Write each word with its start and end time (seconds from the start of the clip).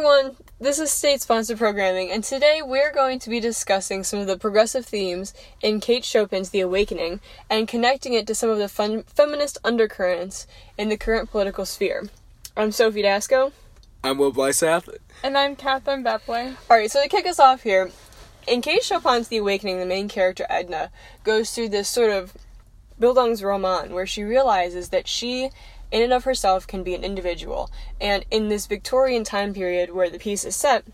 everyone, 0.00 0.34
this 0.58 0.78
is 0.78 0.90
state 0.90 1.20
sponsored 1.20 1.58
programming, 1.58 2.10
and 2.10 2.24
today 2.24 2.62
we're 2.64 2.90
going 2.90 3.18
to 3.18 3.28
be 3.28 3.38
discussing 3.38 4.02
some 4.02 4.18
of 4.18 4.26
the 4.26 4.38
progressive 4.38 4.86
themes 4.86 5.34
in 5.60 5.78
Kate 5.78 6.04
Chopin's 6.04 6.48
The 6.48 6.60
Awakening 6.60 7.20
and 7.50 7.68
connecting 7.68 8.14
it 8.14 8.26
to 8.28 8.34
some 8.34 8.48
of 8.48 8.56
the 8.56 8.66
fun- 8.66 9.02
feminist 9.02 9.58
undercurrents 9.62 10.46
in 10.78 10.88
the 10.88 10.96
current 10.96 11.30
political 11.30 11.66
sphere. 11.66 12.08
I'm 12.56 12.72
Sophie 12.72 13.02
Dasco. 13.02 13.52
I'm 14.02 14.16
Will 14.16 14.32
Blysath. 14.32 14.88
And 15.22 15.36
I'm 15.36 15.54
Catherine 15.54 16.02
Bepley. 16.02 16.56
Alright, 16.70 16.90
so 16.90 17.02
to 17.02 17.08
kick 17.10 17.26
us 17.26 17.38
off 17.38 17.62
here, 17.62 17.90
in 18.46 18.62
Kate 18.62 18.82
Chopin's 18.82 19.28
The 19.28 19.36
Awakening, 19.36 19.80
the 19.80 19.84
main 19.84 20.08
character, 20.08 20.46
Edna, 20.48 20.90
goes 21.24 21.50
through 21.50 21.68
this 21.68 21.90
sort 21.90 22.10
of 22.10 22.32
Bildungsroman 22.98 23.90
where 23.90 24.06
she 24.06 24.22
realizes 24.22 24.88
that 24.88 25.06
she 25.06 25.50
in 25.90 26.02
and 26.02 26.12
of 26.12 26.24
herself 26.24 26.66
can 26.66 26.82
be 26.82 26.94
an 26.94 27.04
individual. 27.04 27.70
And 28.00 28.24
in 28.30 28.48
this 28.48 28.66
Victorian 28.66 29.24
time 29.24 29.54
period 29.54 29.92
where 29.92 30.10
the 30.10 30.18
piece 30.18 30.44
is 30.44 30.56
set, 30.56 30.84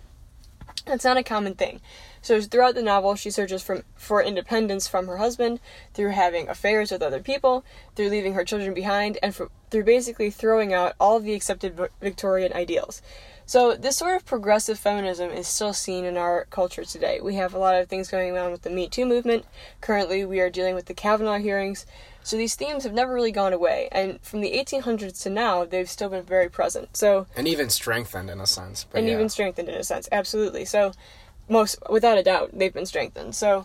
that's 0.87 1.05
not 1.05 1.17
a 1.17 1.23
common 1.23 1.55
thing. 1.55 1.81
So 2.23 2.41
throughout 2.41 2.75
the 2.75 2.83
novel, 2.83 3.15
she 3.15 3.31
searches 3.31 3.63
from, 3.63 3.85
for 3.95 4.23
independence 4.23 4.89
from 4.89 5.07
her 5.07 5.19
husband 5.19 5.61
through 5.95 6.11
having 6.11 6.49
affairs 6.49 6.91
with 6.91 7.03
other 7.03 7.21
people, 7.21 7.65
through 7.95 8.09
leaving 8.09 8.35
her 8.35 8.45
children 8.45 8.75
behind, 8.75 9.19
and 9.23 9.35
for, 9.35 9.51
through 9.71 9.85
basically 9.85 10.31
throwing 10.31 10.73
out 10.73 10.95
all 10.99 11.21
the 11.21 11.35
accepted 11.35 11.79
Victorian 12.01 12.53
ideals. 12.53 13.03
So 13.49 13.77
this 13.77 13.97
sort 13.97 14.17
of 14.17 14.27
progressive 14.27 14.77
feminism 14.77 15.31
is 15.31 15.47
still 15.47 15.73
seen 15.73 16.05
in 16.05 16.17
our 16.17 16.47
culture 16.51 16.85
today. 16.85 17.21
We 17.23 17.37
have 17.37 17.55
a 17.55 17.59
lot 17.59 17.77
of 17.77 17.89
things 17.89 18.11
going 18.11 18.37
on 18.37 18.51
with 18.51 18.63
the 18.63 18.71
Me 18.71 18.89
Too 18.89 19.07
movement. 19.07 19.45
Currently, 19.81 20.25
we 20.25 20.41
are 20.41 20.51
dealing 20.51 20.75
with 20.75 20.87
the 20.87 20.95
Kavanaugh 20.95 21.39
hearings. 21.39 21.87
So 22.25 22.37
these 22.37 22.57
themes 22.57 22.83
have 22.83 22.93
never 22.93 23.15
really 23.15 23.31
gone 23.31 23.53
away, 23.53 23.89
and 23.93 24.21
from 24.21 24.41
the 24.41 24.51
1800s 24.51 25.23
to 25.23 25.31
now, 25.31 25.65
they've 25.65 25.89
still 25.89 26.09
been 26.09 26.25
very 26.25 26.49
present. 26.49 26.97
So 26.97 27.29
and 27.37 27.47
even 27.47 27.71
strengthened 27.71 28.31
in 28.31 28.41
a 28.41 28.49
sense. 28.49 28.85
and 28.93 29.07
yeah. 29.07 29.13
even 29.13 29.29
strengthened 29.29 29.69
in 29.69 29.77
a 29.77 29.85
sense, 29.85 30.09
absolutely. 30.11 30.65
So 30.65 30.91
most, 31.49 31.79
without 31.89 32.19
a 32.19 32.25
doubt, 32.25 32.51
they've 32.53 32.75
been 32.75 32.85
strengthened. 32.85 33.37
So 33.37 33.65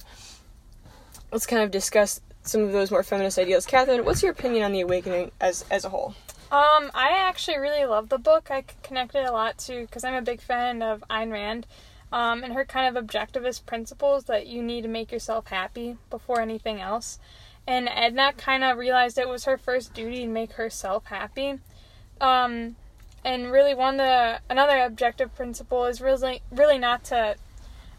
let's 1.32 1.48
kind 1.48 1.64
of 1.64 1.72
discuss 1.72 2.22
some 2.44 2.62
of 2.62 2.72
those 2.72 2.92
more 2.92 3.02
feminist 3.02 3.40
ideals. 3.40 3.66
Catherine, 3.66 4.06
what's 4.06 4.22
your 4.22 4.32
opinion 4.32 4.64
on 4.64 4.74
the 4.74 4.82
awakening 4.82 5.32
as 5.42 5.66
as 5.72 5.84
a 5.84 5.90
whole? 5.90 6.14
Um, 6.52 6.92
I 6.94 7.12
actually 7.12 7.58
really 7.58 7.86
love 7.86 8.10
the 8.10 8.18
book. 8.18 8.52
I 8.52 8.66
connected 8.84 9.26
a 9.26 9.32
lot 9.32 9.58
to 9.60 9.82
because 9.82 10.04
I'm 10.04 10.16
a 10.16 10.22
big 10.22 10.42
fan 10.42 10.82
of 10.82 11.04
Ayn 11.10 11.32
Rand. 11.32 11.66
Um, 12.12 12.44
and 12.44 12.54
her 12.54 12.66
kind 12.66 12.96
of 12.96 13.02
objectivist 13.02 13.66
principles 13.66 14.26
that 14.26 14.46
you 14.46 14.62
need 14.62 14.82
to 14.82 14.90
make 14.90 15.14
yourself 15.14 15.48
happy 15.48 15.96
before 16.10 16.42
anything 16.42 16.82
else 16.82 17.20
and 17.68 17.90
Edna 17.90 18.34
kind 18.34 18.64
of 18.64 18.78
realized 18.78 19.18
it 19.18 19.30
was 19.30 19.46
her 19.46 19.58
first 19.58 19.94
duty 19.94 20.22
to 20.22 20.28
make 20.28 20.54
herself 20.54 21.06
happy. 21.06 21.60
Um, 22.20 22.76
and 23.24 23.52
really, 23.52 23.74
one 23.74 23.98
the 23.98 24.40
another 24.50 24.80
objective 24.82 25.36
principle 25.36 25.86
is 25.86 26.02
really 26.02 26.42
really 26.52 26.78
not 26.78 27.04
to, 27.06 27.36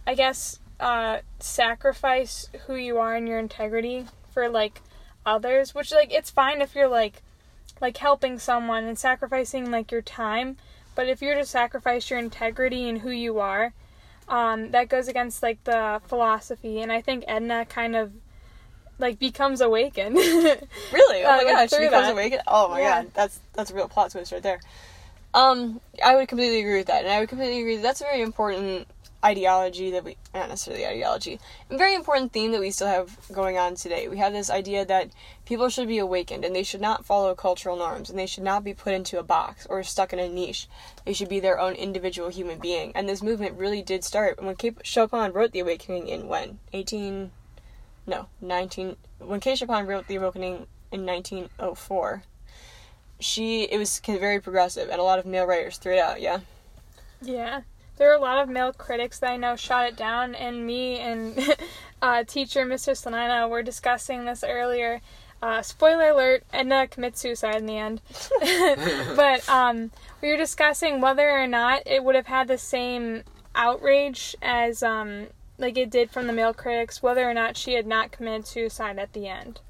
I 0.07 0.15
guess, 0.15 0.59
uh, 0.81 1.19
sacrifice 1.39 2.49
who 2.67 2.75
you 2.75 2.99
are 2.99 3.15
and 3.15 3.29
your 3.29 3.39
integrity 3.39 4.07
for 4.33 4.49
like 4.49 4.81
others. 5.25 5.75
Which 5.75 5.93
like 5.93 6.13
it's 6.13 6.31
fine 6.31 6.61
if 6.61 6.75
you're 6.75 6.89
like 6.89 7.23
like 7.83 7.97
helping 7.99 8.39
someone 8.39 8.85
and 8.85 8.99
sacrificing 8.99 9.71
like 9.71 9.91
your 9.91 10.01
time, 10.01 10.57
but 10.95 11.09
if 11.09 11.21
you're 11.21 11.35
to 11.35 11.45
sacrifice 11.45 12.09
your 12.09 12.19
integrity 12.19 12.89
and 12.89 13.01
who 13.01 13.11
you 13.11 13.41
are, 13.41 13.75
um, 14.29 14.71
that 14.71 14.89
goes 14.89 15.09
against 15.09 15.43
like 15.43 15.63
the 15.65 16.01
philosophy. 16.07 16.81
And 16.81 16.93
I 16.93 17.03
think 17.03 17.25
Edna 17.27 17.67
kind 17.67 17.97
of 17.97 18.13
like 18.99 19.19
becomes 19.19 19.61
awakened. 19.61 20.15
really? 20.17 21.25
Oh 21.25 21.33
uh, 21.33 21.37
my 21.37 21.45
gosh, 21.45 21.71
she 21.71 21.79
becomes 21.79 22.07
that. 22.07 22.13
awakened. 22.13 22.43
Oh 22.47 22.69
my 22.69 22.81
yeah. 22.81 23.03
god, 23.03 23.15
that's 23.15 23.41
that's 23.53 23.71
a 23.73 23.75
real 23.75 23.89
plot 23.89 24.13
twist 24.13 24.33
right 24.33 24.43
there. 24.43 24.61
Um, 25.35 25.81
I 26.05 26.15
would 26.15 26.29
completely 26.29 26.61
agree 26.61 26.77
with 26.77 26.87
that, 26.87 27.03
and 27.03 27.13
I 27.13 27.19
would 27.19 27.29
completely 27.29 27.61
agree 27.61 27.77
that 27.77 27.83
that's 27.83 28.01
a 28.01 28.05
very 28.05 28.23
important 28.23 28.87
ideology 29.25 29.91
that 29.91 30.05
we 30.05 30.17
not 30.35 30.49
necessarily 30.49 30.87
ideology, 30.87 31.39
a 31.71 31.77
very 31.77 31.95
important 31.95 32.33
theme 32.33 32.53
that 32.53 32.61
we 32.61 32.71
still 32.71 32.89
have 32.89 33.17
going 33.33 33.57
on 33.57 33.75
today. 33.75 34.09
We 34.09 34.19
have 34.19 34.33
this 34.33 34.51
idea 34.51 34.85
that 34.85 35.11
people 35.45 35.69
should 35.69 35.89
be 35.89 35.99
awakened 35.99 36.45
and 36.45 36.55
they 36.55 36.63
should 36.63 36.81
not 36.81 37.05
follow 37.05 37.35
cultural 37.35 37.77
norms 37.77 38.11
and 38.11 38.19
they 38.19 38.27
should 38.27 38.43
not 38.43 38.65
be 38.65 38.75
put 38.75 38.95
into 38.95 39.19
a 39.19 39.23
box 39.23 39.67
or 39.67 39.83
stuck 39.83 40.13
in 40.13 40.19
a 40.19 40.29
niche. 40.29 40.69
They 41.05 41.13
should 41.13 41.29
be 41.29 41.41
their 41.41 41.61
own 41.61 41.75
individual 41.75 42.31
human 42.31 42.59
being. 42.59 42.93
And 42.95 43.09
this 43.09 43.23
movement 43.23 43.59
really 43.59 43.83
did 43.83 44.05
start 44.05 44.43
when 44.43 44.57
Kate 44.57 44.79
Chopin 44.83 45.33
wrote 45.33 45.53
The 45.53 45.61
Awakening 45.61 46.09
in 46.09 46.29
when? 46.29 46.59
18 46.73 47.31
no, 48.05 48.27
19 48.41 48.97
when 49.21 49.41
Kate 49.41 49.59
Chopin 49.59 49.87
wrote 49.87 50.09
The 50.09 50.17
Awakening 50.17 50.67
in 50.91 51.07
1904, 51.07 52.25
she 53.21 53.63
it 53.65 53.79
was 53.79 54.01
very 54.01 54.41
progressive 54.41 54.89
and 54.89 55.01
a 55.01 55.05
lot 55.05 55.19
of 55.19 55.27
male 55.27 55.47
writers 55.47 55.79
threw 55.79 55.95
it 55.95 56.01
out, 56.01 56.21
yeah. 56.21 56.41
Yeah. 57.21 57.63
There 58.03 58.11
are 58.11 58.17
a 58.17 58.21
lot 58.21 58.43
of 58.43 58.49
male 58.49 58.73
critics 58.73 59.21
that 59.21 59.31
I 59.31 59.37
know 59.37 59.55
shot 59.55 59.87
it 59.87 59.95
down 59.95 60.35
and 60.35 60.67
me 60.67 60.99
and 60.99 61.39
uh, 62.03 62.25
teacher 62.25 62.67
Mr. 62.67 62.95
Slanina 62.95 63.49
were 63.49 63.63
discussing 63.63 64.25
this 64.25 64.43
earlier. 64.43 65.01
Uh, 65.41 65.63
spoiler 65.63 66.09
alert, 66.09 66.43
Edna 66.53 66.89
commits 66.89 67.21
suicide 67.21 67.55
in 67.55 67.67
the 67.67 67.79
end. 67.79 68.01
but 69.17 69.49
um, 69.49 69.93
we 70.21 70.33
were 70.33 70.37
discussing 70.37 71.01
whether 71.01 71.31
or 71.31 71.47
not 71.47 71.83
it 71.87 72.03
would 72.03 72.17
have 72.17 72.27
had 72.27 72.49
the 72.49 72.59
same 72.59 73.23
outrage 73.55 74.35
as 74.43 74.83
um, 74.83 75.29
like 75.57 75.79
it 75.79 75.89
did 75.89 76.11
from 76.11 76.27
the 76.27 76.33
male 76.33 76.53
critics, 76.53 77.05
whether 77.05 77.31
or 77.31 77.35
not 77.35 77.57
she 77.57 77.75
had 77.75 77.87
not 77.87 78.11
committed 78.11 78.49
suicide 78.49 78.99
at 78.99 79.13
the 79.13 79.29
end. 79.29 79.61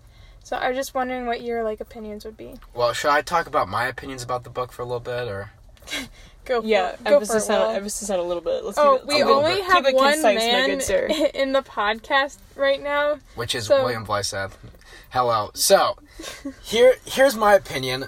So 0.42 0.56
I 0.56 0.68
was 0.68 0.78
just 0.78 0.94
wondering 0.94 1.26
what 1.26 1.42
your 1.42 1.64
like 1.64 1.82
opinions 1.82 2.24
would 2.24 2.38
be. 2.38 2.54
Well, 2.72 2.94
should 2.94 3.10
I 3.10 3.20
talk 3.20 3.46
about 3.46 3.68
my 3.68 3.88
opinions 3.88 4.22
about 4.22 4.44
the 4.44 4.48
book 4.48 4.72
for 4.72 4.80
a 4.80 4.86
little 4.86 5.00
bit, 5.00 5.28
or? 5.28 5.50
go 6.44 6.60
for 6.60 6.66
yeah, 6.66 6.90
it. 6.90 7.04
Go 7.04 7.14
emphasis 7.14 7.46
for 7.46 7.52
it, 7.52 7.58
on 7.58 7.74
emphasis 7.76 8.10
on 8.10 8.18
a 8.18 8.22
little 8.22 8.42
bit. 8.42 8.64
Let's 8.64 8.78
oh, 8.78 9.00
we 9.06 9.22
only 9.22 9.56
bit. 9.56 9.64
have 9.64 9.84
one 9.84 10.14
concise, 10.14 10.36
man 10.36 10.70
in 11.34 11.52
the 11.52 11.62
podcast 11.62 12.38
right 12.56 12.82
now, 12.82 13.18
which 13.34 13.54
is 13.54 13.66
so... 13.66 13.82
William 13.82 14.04
Blysath. 14.04 14.52
Hello. 15.10 15.50
So, 15.54 15.98
here 16.62 16.94
here's 17.04 17.36
my 17.36 17.54
opinion. 17.54 18.06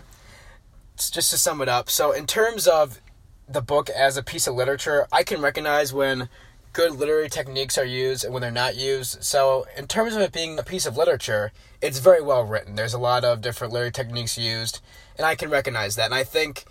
Just 0.96 1.30
to 1.30 1.38
sum 1.38 1.60
it 1.60 1.68
up. 1.68 1.90
So, 1.90 2.12
in 2.12 2.26
terms 2.26 2.66
of 2.66 3.00
the 3.48 3.60
book 3.60 3.90
as 3.90 4.16
a 4.16 4.22
piece 4.22 4.46
of 4.46 4.54
literature, 4.54 5.06
I 5.12 5.22
can 5.22 5.40
recognize 5.40 5.92
when 5.92 6.28
good 6.72 6.92
literary 6.92 7.28
techniques 7.28 7.78
are 7.78 7.84
used 7.84 8.24
and 8.24 8.32
when 8.32 8.42
they're 8.42 8.50
not 8.50 8.76
used. 8.76 9.22
So, 9.22 9.66
in 9.76 9.86
terms 9.86 10.14
of 10.14 10.20
it 10.22 10.32
being 10.32 10.58
a 10.58 10.62
piece 10.62 10.86
of 10.86 10.96
literature, 10.96 11.52
it's 11.80 11.98
very 11.98 12.22
well 12.22 12.44
written. 12.44 12.74
There's 12.74 12.94
a 12.94 12.98
lot 12.98 13.24
of 13.24 13.40
different 13.40 13.72
literary 13.72 13.92
techniques 13.92 14.36
used, 14.36 14.80
and 15.16 15.26
I 15.26 15.34
can 15.34 15.50
recognize 15.50 15.96
that. 15.96 16.06
And 16.06 16.14
I 16.14 16.24
think, 16.24 16.64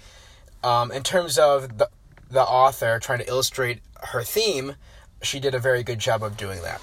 um, 0.64 0.92
in 0.92 1.04
terms 1.04 1.38
of 1.38 1.78
the, 1.78 1.90
the 2.30 2.42
author 2.42 3.00
trying 3.00 3.20
to 3.20 3.28
illustrate 3.28 3.82
her 4.02 4.24
theme, 4.24 4.76
she 5.22 5.40
did 5.40 5.54
a 5.54 5.60
very 5.60 5.84
good 5.84 6.00
job 6.00 6.24
of 6.24 6.38
doing 6.38 6.62
that. 6.62 6.82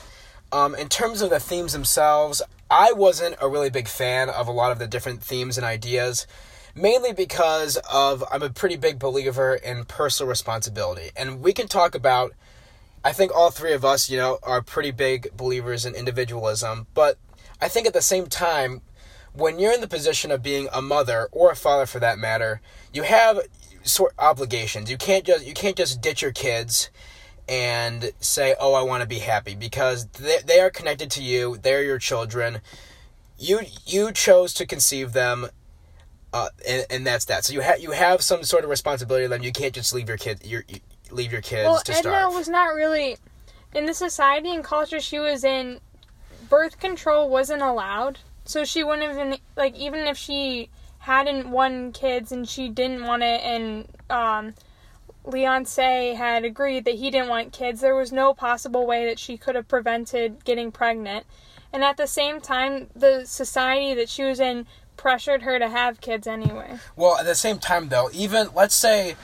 Um, 0.52 0.74
in 0.74 0.88
terms 0.88 1.22
of 1.22 1.30
the 1.30 1.40
themes 1.40 1.72
themselves, 1.72 2.42
I 2.70 2.92
wasn't 2.92 3.36
a 3.40 3.48
really 3.48 3.70
big 3.70 3.88
fan 3.88 4.28
of 4.28 4.48
a 4.48 4.52
lot 4.52 4.72
of 4.72 4.78
the 4.78 4.86
different 4.86 5.22
themes 5.22 5.56
and 5.56 5.64
ideas 5.64 6.26
mainly 6.74 7.12
because 7.12 7.76
of 7.90 8.24
I'm 8.30 8.42
a 8.42 8.50
pretty 8.50 8.76
big 8.76 8.98
believer 8.98 9.54
in 9.54 9.84
personal 9.84 10.28
responsibility. 10.28 11.10
And 11.16 11.40
we 11.40 11.52
can 11.52 11.68
talk 11.68 11.94
about 11.94 12.32
I 13.02 13.12
think 13.12 13.34
all 13.34 13.50
three 13.50 13.72
of 13.72 13.82
us, 13.82 14.10
you 14.10 14.18
know, 14.18 14.38
are 14.42 14.60
pretty 14.60 14.90
big 14.90 15.34
believers 15.34 15.86
in 15.86 15.94
individualism, 15.94 16.86
but 16.92 17.16
I 17.58 17.68
think 17.68 17.86
at 17.86 17.94
the 17.94 18.02
same 18.02 18.26
time, 18.26 18.82
when 19.32 19.58
you're 19.58 19.72
in 19.72 19.80
the 19.80 19.88
position 19.88 20.30
of 20.30 20.42
being 20.42 20.68
a 20.70 20.82
mother 20.82 21.28
or 21.32 21.50
a 21.50 21.56
father 21.56 21.86
for 21.86 21.98
that 22.00 22.18
matter, 22.18 22.60
you 22.92 23.02
have 23.04 23.40
sort 23.82 24.14
obligations. 24.18 24.90
You 24.90 24.96
can't 24.96 25.24
just 25.24 25.46
you 25.46 25.54
can't 25.54 25.76
just 25.76 26.00
ditch 26.00 26.22
your 26.22 26.32
kids 26.32 26.90
and 27.48 28.12
say, 28.20 28.54
"Oh, 28.60 28.74
I 28.74 28.82
want 28.82 29.02
to 29.02 29.08
be 29.08 29.18
happy," 29.18 29.54
because 29.54 30.06
they 30.06 30.38
they 30.44 30.60
are 30.60 30.70
connected 30.70 31.10
to 31.12 31.22
you. 31.22 31.58
They're 31.60 31.82
your 31.82 31.98
children. 31.98 32.60
You 33.38 33.60
you 33.86 34.12
chose 34.12 34.54
to 34.54 34.66
conceive 34.66 35.12
them, 35.12 35.48
uh, 36.32 36.48
and, 36.66 36.86
and 36.90 37.06
that's 37.06 37.24
that. 37.26 37.44
So 37.44 37.52
you 37.52 37.60
have 37.60 37.80
you 37.80 37.90
have 37.90 38.22
some 38.22 38.44
sort 38.44 38.64
of 38.64 38.70
responsibility. 38.70 39.24
to 39.24 39.28
them. 39.28 39.42
you 39.42 39.52
can't 39.52 39.74
just 39.74 39.92
leave 39.92 40.08
your 40.08 40.18
kid 40.18 40.44
your 40.44 40.64
leave 41.10 41.32
your 41.32 41.42
kids 41.42 41.64
well, 41.64 41.80
to 41.80 41.92
Edna 41.92 42.02
starve. 42.02 42.34
was 42.34 42.48
not 42.48 42.74
really 42.74 43.16
in 43.74 43.86
the 43.86 43.94
society 43.94 44.54
and 44.54 44.62
culture 44.62 45.00
she 45.00 45.18
was 45.18 45.44
in. 45.44 45.80
Birth 46.48 46.80
control 46.80 47.28
wasn't 47.28 47.62
allowed, 47.62 48.18
so 48.44 48.64
she 48.64 48.82
wouldn't 48.82 49.06
have 49.06 49.16
been 49.16 49.38
like 49.56 49.76
even 49.76 50.00
if 50.00 50.16
she 50.16 50.68
hadn't 51.00 51.50
won 51.50 51.92
kids 51.92 52.30
and 52.30 52.48
she 52.48 52.68
didn't 52.68 53.04
want 53.04 53.22
it, 53.22 53.40
and 53.42 53.88
um, 54.08 54.54
Leonce 55.24 56.14
had 56.16 56.44
agreed 56.44 56.84
that 56.84 56.96
he 56.96 57.10
didn't 57.10 57.28
want 57.28 57.52
kids. 57.52 57.80
There 57.80 57.94
was 57.94 58.12
no 58.12 58.34
possible 58.34 58.86
way 58.86 59.06
that 59.06 59.18
she 59.18 59.36
could 59.36 59.54
have 59.54 59.68
prevented 59.68 60.44
getting 60.44 60.70
pregnant. 60.70 61.26
And 61.72 61.84
at 61.84 61.96
the 61.96 62.06
same 62.06 62.40
time, 62.40 62.88
the 62.94 63.24
society 63.24 63.94
that 63.94 64.08
she 64.08 64.24
was 64.24 64.40
in 64.40 64.66
pressured 64.96 65.42
her 65.42 65.58
to 65.58 65.68
have 65.68 66.00
kids 66.00 66.26
anyway. 66.26 66.78
Well, 66.96 67.16
at 67.16 67.24
the 67.24 67.34
same 67.34 67.58
time, 67.58 67.88
though, 67.88 68.10
even 68.12 68.48
let's 68.54 68.74
say 68.74 69.16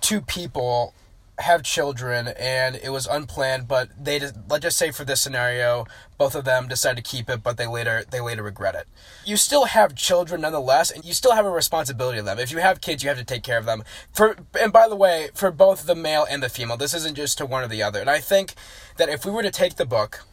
two 0.00 0.20
people 0.20 0.94
have 1.42 1.62
children 1.62 2.28
and 2.28 2.76
it 2.76 2.90
was 2.90 3.06
unplanned, 3.06 3.68
but 3.68 3.90
they 3.98 4.18
just, 4.18 4.34
let's 4.48 4.62
just 4.62 4.78
say 4.78 4.90
for 4.90 5.04
this 5.04 5.20
scenario, 5.20 5.86
both 6.18 6.34
of 6.34 6.44
them 6.44 6.68
decide 6.68 6.96
to 6.96 7.02
keep 7.02 7.28
it, 7.28 7.42
but 7.42 7.56
they 7.56 7.66
later 7.66 8.04
they 8.10 8.20
later 8.20 8.42
regret 8.42 8.74
it. 8.74 8.86
You 9.24 9.36
still 9.36 9.66
have 9.66 9.94
children 9.94 10.40
nonetheless, 10.40 10.90
and 10.90 11.04
you 11.04 11.12
still 11.12 11.32
have 11.32 11.44
a 11.44 11.50
responsibility 11.50 12.18
to 12.18 12.24
them. 12.24 12.38
If 12.38 12.52
you 12.52 12.58
have 12.58 12.80
kids, 12.80 13.02
you 13.02 13.08
have 13.08 13.18
to 13.18 13.24
take 13.24 13.42
care 13.42 13.58
of 13.58 13.66
them. 13.66 13.82
For 14.12 14.36
and 14.60 14.72
by 14.72 14.88
the 14.88 14.96
way, 14.96 15.30
for 15.34 15.50
both 15.50 15.86
the 15.86 15.94
male 15.94 16.26
and 16.28 16.42
the 16.42 16.48
female, 16.48 16.76
this 16.76 16.94
isn't 16.94 17.16
just 17.16 17.38
to 17.38 17.46
one 17.46 17.64
or 17.64 17.68
the 17.68 17.82
other. 17.82 18.00
And 18.00 18.10
I 18.10 18.20
think 18.20 18.54
that 18.96 19.08
if 19.08 19.24
we 19.24 19.32
were 19.32 19.42
to 19.42 19.50
take 19.50 19.76
the 19.76 19.86
book 19.86 20.24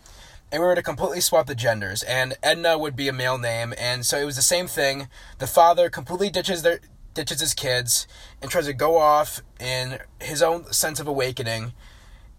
and 0.52 0.62
we 0.62 0.68
were 0.68 0.76
to 0.76 0.84
completely 0.84 1.22
swap 1.22 1.48
the 1.48 1.56
genders, 1.56 2.04
and 2.04 2.38
Edna 2.42 2.78
would 2.78 2.96
be 2.96 3.08
a 3.08 3.14
male 3.14 3.38
name, 3.38 3.74
and 3.78 4.06
so 4.06 4.18
it 4.18 4.26
was 4.26 4.36
the 4.36 4.42
same 4.42 4.68
thing. 4.68 5.08
The 5.38 5.48
father 5.48 5.90
completely 5.90 6.30
ditches 6.30 6.64
their 6.64 6.80
ditches 7.20 7.42
his 7.42 7.54
kids 7.54 8.08
and 8.42 8.50
tries 8.50 8.66
to 8.66 8.74
go 8.74 8.98
off 8.98 9.42
in 9.60 10.00
his 10.22 10.42
own 10.42 10.72
sense 10.72 11.02
of 11.02 11.08
awakening. 11.08 11.74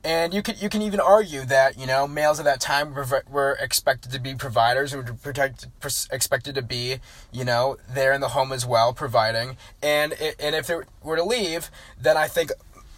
And 0.02 0.32
you 0.32 0.40
can 0.40 0.56
you 0.58 0.70
can 0.70 0.80
even 0.80 0.98
argue 0.98 1.44
that 1.44 1.78
you 1.78 1.86
know 1.86 2.08
males 2.08 2.38
at 2.38 2.46
that 2.46 2.58
time 2.58 2.94
were, 2.94 3.22
were 3.30 3.58
expected 3.60 4.10
to 4.12 4.18
be 4.18 4.34
providers 4.34 4.94
and 4.94 5.06
were 5.06 5.12
protect, 5.12 5.66
expected 6.10 6.54
to 6.54 6.62
be 6.62 7.00
you 7.30 7.44
know 7.44 7.76
there 7.86 8.14
in 8.14 8.22
the 8.22 8.28
home 8.28 8.50
as 8.52 8.64
well 8.64 8.94
providing. 8.94 9.58
And 9.82 10.14
and 10.14 10.54
if 10.54 10.68
they 10.68 10.76
were 11.02 11.16
to 11.16 11.24
leave 11.24 11.70
then 12.00 12.16
I 12.16 12.28
think 12.28 12.50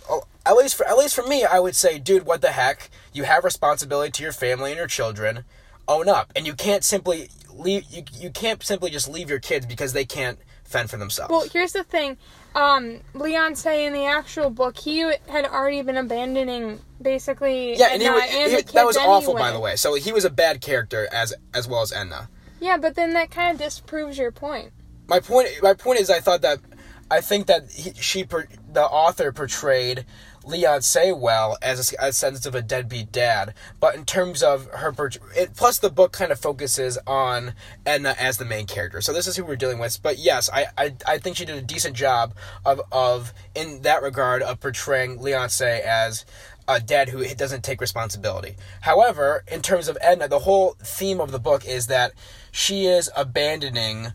oh, 0.08 0.22
at 0.46 0.54
least 0.54 0.76
for 0.76 0.86
at 0.86 0.96
least 0.96 1.16
for 1.16 1.26
me 1.26 1.44
I 1.44 1.58
would 1.58 1.74
say 1.74 1.98
dude 1.98 2.24
what 2.24 2.40
the 2.40 2.52
heck? 2.52 2.88
You 3.12 3.24
have 3.24 3.42
responsibility 3.42 4.12
to 4.12 4.22
your 4.22 4.32
family 4.32 4.70
and 4.70 4.78
your 4.78 4.86
children. 4.86 5.42
Own 5.88 6.08
up. 6.08 6.32
And 6.36 6.46
you 6.46 6.54
can't 6.54 6.84
simply 6.84 7.30
leave 7.52 7.84
you, 7.90 8.04
you 8.12 8.30
can't 8.30 8.62
simply 8.62 8.90
just 8.90 9.08
leave 9.08 9.28
your 9.28 9.40
kids 9.40 9.66
because 9.66 9.92
they 9.92 10.04
can't 10.04 10.38
fend 10.72 10.90
for 10.90 10.96
themselves. 10.96 11.30
Well, 11.30 11.46
here's 11.52 11.72
the 11.72 11.84
thing. 11.84 12.16
Um, 12.54 13.00
Leonce 13.14 13.66
in 13.66 13.92
the 13.92 14.06
actual 14.06 14.50
book, 14.50 14.76
he 14.76 14.98
had 15.00 15.46
already 15.46 15.82
been 15.82 15.96
abandoning 15.96 16.80
basically. 17.00 17.76
Yeah, 17.76 17.88
and, 17.92 18.02
Edna 18.02 18.20
he, 18.22 18.50
he, 18.50 18.56
he 18.56 18.62
that 18.72 18.86
was 18.86 18.96
anyway. 18.96 19.12
awful, 19.12 19.34
by 19.34 19.52
the 19.52 19.60
way. 19.60 19.76
So 19.76 19.94
he 19.94 20.12
was 20.12 20.24
a 20.24 20.30
bad 20.30 20.60
character 20.60 21.08
as 21.12 21.34
as 21.54 21.68
well 21.68 21.82
as 21.82 21.92
Edna. 21.92 22.28
Yeah, 22.60 22.76
but 22.76 22.94
then 22.94 23.12
that 23.14 23.30
kind 23.30 23.52
of 23.52 23.58
disproves 23.58 24.16
your 24.16 24.30
point. 24.30 24.72
My 25.08 25.18
point, 25.18 25.48
my 25.62 25.74
point 25.74 25.98
is, 25.98 26.10
I 26.10 26.20
thought 26.20 26.42
that, 26.42 26.60
I 27.10 27.20
think 27.20 27.48
that 27.48 27.70
he, 27.72 27.92
she, 27.94 28.22
the 28.22 28.84
author 28.84 29.32
portrayed 29.32 30.06
Leonce 30.44 31.16
well 31.16 31.56
as 31.62 31.92
a, 31.92 32.06
a, 32.06 32.12
sense 32.12 32.46
of 32.46 32.54
a 32.54 32.62
deadbeat 32.62 33.12
dad, 33.12 33.54
but 33.80 33.94
in 33.94 34.04
terms 34.04 34.42
of 34.42 34.66
her, 34.66 34.94
it, 35.36 35.54
plus 35.54 35.78
the 35.78 35.90
book 35.90 36.12
kind 36.12 36.32
of 36.32 36.38
focuses 36.38 36.98
on 37.06 37.54
Edna 37.86 38.14
as 38.18 38.38
the 38.38 38.44
main 38.44 38.66
character. 38.66 39.00
So 39.00 39.12
this 39.12 39.26
is 39.26 39.36
who 39.36 39.44
we're 39.44 39.56
dealing 39.56 39.78
with. 39.78 40.02
But 40.02 40.18
yes, 40.18 40.50
I, 40.52 40.66
I, 40.76 40.94
I 41.06 41.18
think 41.18 41.36
she 41.36 41.44
did 41.44 41.56
a 41.56 41.62
decent 41.62 41.96
job 41.96 42.34
of, 42.64 42.80
of 42.90 43.32
in 43.54 43.82
that 43.82 44.02
regard 44.02 44.42
of 44.42 44.60
portraying 44.60 45.18
Leonce 45.18 45.60
as 45.60 46.24
a 46.68 46.80
dad 46.80 47.08
who 47.08 47.24
doesn't 47.34 47.64
take 47.64 47.80
responsibility. 47.80 48.56
However, 48.82 49.44
in 49.50 49.62
terms 49.62 49.88
of 49.88 49.98
Edna, 50.00 50.28
the 50.28 50.40
whole 50.40 50.76
theme 50.82 51.20
of 51.20 51.32
the 51.32 51.40
book 51.40 51.66
is 51.66 51.88
that 51.88 52.12
she 52.50 52.86
is 52.86 53.10
abandoning 53.16 54.12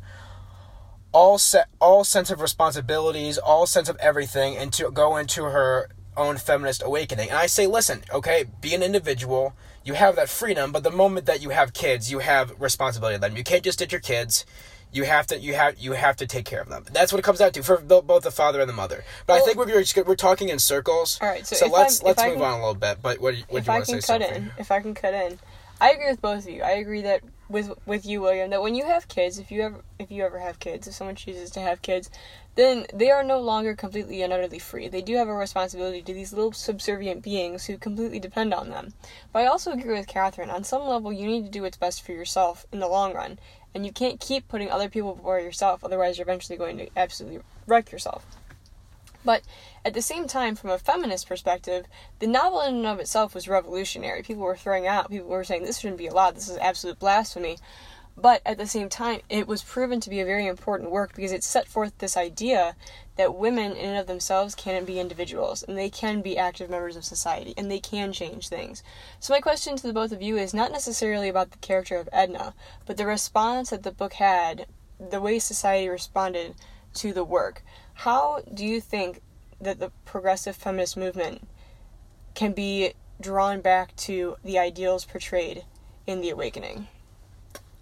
all 1.12 1.38
set 1.38 1.68
all 1.80 2.04
sense 2.04 2.30
of 2.30 2.42
responsibilities, 2.42 3.38
all 3.38 3.66
sense 3.66 3.90
of 3.90 3.98
everything, 3.98 4.56
and 4.56 4.72
to 4.74 4.92
go 4.92 5.18
into 5.18 5.46
her 5.46 5.90
own 6.18 6.38
feminist 6.38 6.84
awakening. 6.84 7.30
And 7.30 7.38
I 7.38 7.46
say, 7.46 7.68
listen, 7.68 8.04
okay, 8.12 8.46
be 8.62 8.74
an 8.74 8.84
individual. 8.84 9.54
You 9.84 9.94
have 9.94 10.16
that 10.18 10.30
freedom, 10.30 10.72
but 10.72 10.84
the 10.84 10.92
moment 10.92 11.26
that 11.28 11.42
you 11.42 11.50
have 11.50 11.74
kids, 11.74 12.12
you 12.12 12.20
have 12.20 12.60
responsibility 12.60 13.16
to 13.16 13.22
them. 13.22 13.38
You 13.38 13.44
can't 13.44 13.64
just 13.64 13.80
ditch 13.80 13.92
your 13.92 14.02
kids. 14.02 14.46
You 14.92 15.04
have 15.04 15.28
to, 15.28 15.38
you 15.38 15.54
have, 15.54 15.78
you 15.78 15.94
have 15.94 16.16
to 16.18 16.28
take 16.28 16.46
care 16.46 16.62
of 16.62 16.70
them. 16.70 16.86
That's 16.92 17.12
what 17.12 17.20
it 17.20 17.24
comes 17.24 17.40
down 17.40 17.52
to 17.52 17.64
for 17.64 17.78
both 17.78 18.24
the 18.24 18.32
father 18.32 18.60
and 18.62 18.70
the 18.70 18.74
mother. 18.74 19.04
But 19.26 19.34
well, 19.34 19.44
I 19.44 19.46
think 19.46 19.58
we're 19.58 20.04
we're 20.06 20.16
talking 20.16 20.50
in 20.50 20.60
circles. 20.60 21.20
All 21.22 21.28
right, 21.28 21.46
so, 21.46 21.56
so 21.56 21.68
let's 21.68 22.02
I'm, 22.02 22.08
let's 22.08 22.24
move 22.24 22.36
can, 22.36 22.42
on 22.42 22.54
a 22.54 22.58
little 22.58 22.74
bit. 22.74 23.00
But 23.02 23.20
what, 23.20 23.36
what 23.50 23.66
do 23.66 23.72
you 23.72 23.78
want 23.78 23.86
to 23.86 23.92
say? 23.92 23.98
If 23.98 24.10
I 24.10 24.18
can 24.18 24.30
Cut 24.30 24.38
in, 24.38 24.52
if 24.58 24.72
I 24.72 24.80
can 24.80 24.94
cut 24.94 25.14
in, 25.14 25.40
I 25.80 25.92
agree 25.92 26.10
with 26.10 26.22
both 26.22 26.44
of 26.46 26.50
you. 26.50 26.64
I 26.64 26.72
agree 26.72 27.02
that 27.02 27.22
with 27.50 27.72
with 27.86 28.06
you, 28.06 28.22
William, 28.22 28.50
that 28.50 28.62
when 28.62 28.76
you 28.76 28.86
have 28.86 29.08
kids, 29.08 29.38
if 29.40 29.52
you 29.52 29.62
ever 29.62 29.82
if 30.00 30.12
you 30.12 30.24
ever 30.24 30.40
have 30.40 30.60
kids, 30.60 30.88
if 30.88 30.94
someone 30.94 31.16
chooses 31.16 31.50
to 31.52 31.60
have 31.60 31.82
kids, 31.82 32.10
then 32.56 32.86
they 32.94 33.10
are 33.12 33.24
no 33.24 33.40
longer 33.40 33.76
completely 33.76 34.22
and 34.22 34.34
utterly 34.34 34.60
free. 34.60 34.88
They 34.88 35.02
do 35.02 35.16
have 35.16 35.28
a 35.28 35.34
responsibility 35.34 36.02
to 36.02 36.14
these 36.14 36.34
little 36.34 36.52
subservient 36.52 37.24
beings 37.24 37.66
who 37.66 37.78
completely 37.78 38.20
depend 38.20 38.54
on 38.54 38.70
them. 38.70 38.94
But 39.32 39.44
I 39.44 39.48
also 39.48 39.72
agree 39.72 39.98
with 39.98 40.08
Catherine. 40.08 40.50
On 40.50 40.64
some 40.64 40.88
level, 40.88 41.14
you 41.14 41.28
need 41.28 41.46
to 41.46 41.52
do 41.52 41.62
what's 41.62 41.78
best 41.78 42.02
for 42.02 42.12
yourself 42.12 42.66
in 42.72 42.80
the 42.80 42.88
long 42.88 43.14
run, 43.14 43.40
and 43.74 43.86
you 43.86 43.92
can't 43.92 44.20
keep 44.20 44.48
putting 44.48 44.70
other 44.70 44.90
people 44.90 45.16
before 45.16 45.40
yourself. 45.40 45.84
Otherwise, 45.84 46.18
you're 46.18 46.26
eventually 46.26 46.58
going 46.58 46.78
to 46.78 46.90
absolutely 46.98 47.42
wreck 47.68 47.92
yourself. 47.92 48.26
But 49.28 49.42
at 49.84 49.94
the 49.94 50.02
same 50.02 50.26
time, 50.26 50.56
from 50.56 50.70
a 50.70 50.78
feminist 50.78 51.28
perspective, 51.28 51.86
the 52.20 52.28
novel 52.28 52.62
in 52.62 52.76
and 52.76 52.88
of 52.88 53.02
itself 53.02 53.36
was 53.36 53.50
revolutionary. 53.50 54.24
People 54.24 54.44
were 54.44 54.56
throwing 54.56 54.88
out, 54.88 55.10
people 55.10 55.28
were 55.28 55.44
saying 55.44 55.66
this 55.66 55.80
shouldn't 55.80 55.98
be 55.98 56.08
allowed, 56.08 56.38
this 56.38 56.48
is 56.48 56.58
absolute 56.60 56.98
blasphemy. 56.98 57.58
But 58.16 58.42
at 58.46 58.58
the 58.58 58.66
same 58.66 58.88
time, 58.88 59.20
it 59.28 59.46
was 59.46 59.64
proven 59.64 60.00
to 60.00 60.10
be 60.10 60.22
a 60.22 60.26
very 60.26 60.48
important 60.48 60.92
work 60.92 61.14
because 61.14 61.34
it 61.34 61.44
set 61.44 61.68
forth 61.68 61.98
this 61.98 62.16
idea 62.16 62.78
that 63.18 63.36
women 63.36 63.74
in 63.74 63.90
and 63.90 63.98
of 63.98 64.08
themselves 64.08 64.56
can 64.56 64.86
be 64.86 64.98
individuals 64.98 65.62
and 65.62 65.78
they 65.78 65.90
can 65.90 66.22
be 66.22 66.38
active 66.38 66.70
members 66.70 66.96
of 66.96 67.04
society 67.04 67.54
and 67.58 67.70
they 67.70 67.82
can 67.82 68.14
change 68.14 68.48
things. 68.48 68.82
So 69.20 69.34
my 69.34 69.42
question 69.42 69.76
to 69.76 69.88
the 69.88 69.92
both 69.92 70.14
of 70.14 70.22
you 70.22 70.38
is 70.38 70.54
not 70.54 70.72
necessarily 70.72 71.28
about 71.28 71.52
the 71.52 71.58
character 71.58 71.98
of 71.98 72.08
Edna, 72.14 72.54
but 72.86 72.96
the 72.96 73.06
response 73.06 73.72
that 73.72 73.84
the 73.84 73.92
book 73.92 74.14
had, 74.14 74.68
the 74.98 75.20
way 75.20 75.38
society 75.38 75.90
responded 75.90 76.56
to 76.94 77.12
the 77.12 77.26
work. 77.26 77.62
How 77.98 78.44
do 78.54 78.64
you 78.64 78.80
think 78.80 79.22
that 79.60 79.80
the 79.80 79.92
progressive 80.06 80.56
feminist 80.56 80.96
movement 80.96 81.48
can 82.36 82.52
be 82.54 82.94
drawn 83.20 83.60
back 83.60 83.96
to 83.96 84.38
the 84.44 84.60
ideals 84.60 85.04
portrayed 85.04 85.64
in 86.06 86.22
the 86.22 86.30
awakening? 86.30 86.88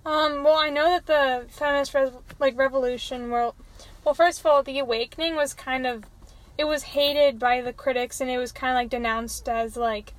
Um, 0.06 0.44
well, 0.44 0.56
I 0.56 0.70
know 0.70 0.90
that 0.90 1.06
the 1.08 1.46
feminist 1.50 1.94
re- 1.94 2.12
like 2.40 2.58
revolution 2.58 3.30
well 3.30 3.56
well 4.06 4.14
first 4.14 4.40
of 4.40 4.46
all, 4.46 4.64
the 4.64 4.80
awakening 4.80 5.36
was 5.36 5.54
kind 5.54 5.86
of 5.86 6.06
it 6.58 6.64
was 6.64 6.84
hated 6.84 7.38
by 7.38 7.60
the 7.60 7.74
critics 7.74 8.22
and 8.22 8.30
it 8.30 8.38
was 8.38 8.54
kind 8.54 8.72
of 8.72 8.76
like 8.76 8.90
denounced 8.90 9.50
as 9.50 9.76
like 9.76 10.14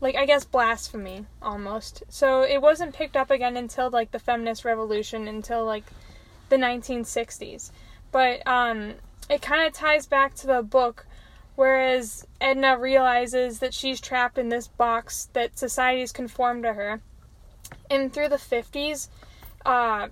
like 0.00 0.16
I 0.16 0.26
guess 0.26 0.44
blasphemy 0.44 1.26
almost. 1.40 2.02
So 2.08 2.42
it 2.42 2.60
wasn't 2.60 2.94
picked 2.94 3.16
up 3.16 3.30
again 3.30 3.56
until 3.56 3.90
like 3.90 4.10
the 4.10 4.18
feminist 4.18 4.64
revolution 4.64 5.28
until 5.28 5.64
like 5.64 5.84
the 6.48 6.56
1960s. 6.56 7.70
But 8.10 8.44
um 8.44 8.94
it 9.28 9.42
kind 9.42 9.66
of 9.66 9.72
ties 9.72 10.06
back 10.06 10.34
to 10.34 10.46
the 10.46 10.62
book 10.62 11.06
whereas 11.56 12.26
Edna 12.40 12.78
realizes 12.78 13.58
that 13.58 13.74
she's 13.74 14.00
trapped 14.00 14.38
in 14.38 14.50
this 14.50 14.68
box 14.68 15.28
that 15.32 15.58
society's 15.58 16.12
conformed 16.12 16.62
to 16.62 16.74
her. 16.74 17.00
And 17.90 18.12
through 18.12 18.28
the 18.28 18.36
50s 18.36 19.08
uh 19.64 20.08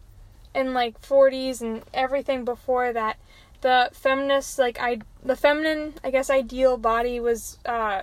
and 0.55 0.72
like 0.72 1.00
40s 1.00 1.61
and 1.61 1.82
everything 1.93 2.44
before 2.44 2.93
that, 2.93 3.19
the 3.61 3.90
feminist 3.93 4.58
like 4.58 4.81
I 4.81 5.00
the 5.22 5.37
feminine 5.37 5.94
I 6.02 6.11
guess 6.11 6.31
ideal 6.31 6.76
body 6.76 7.20
was 7.20 7.58
uh 7.64 8.02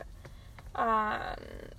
um 0.76 1.20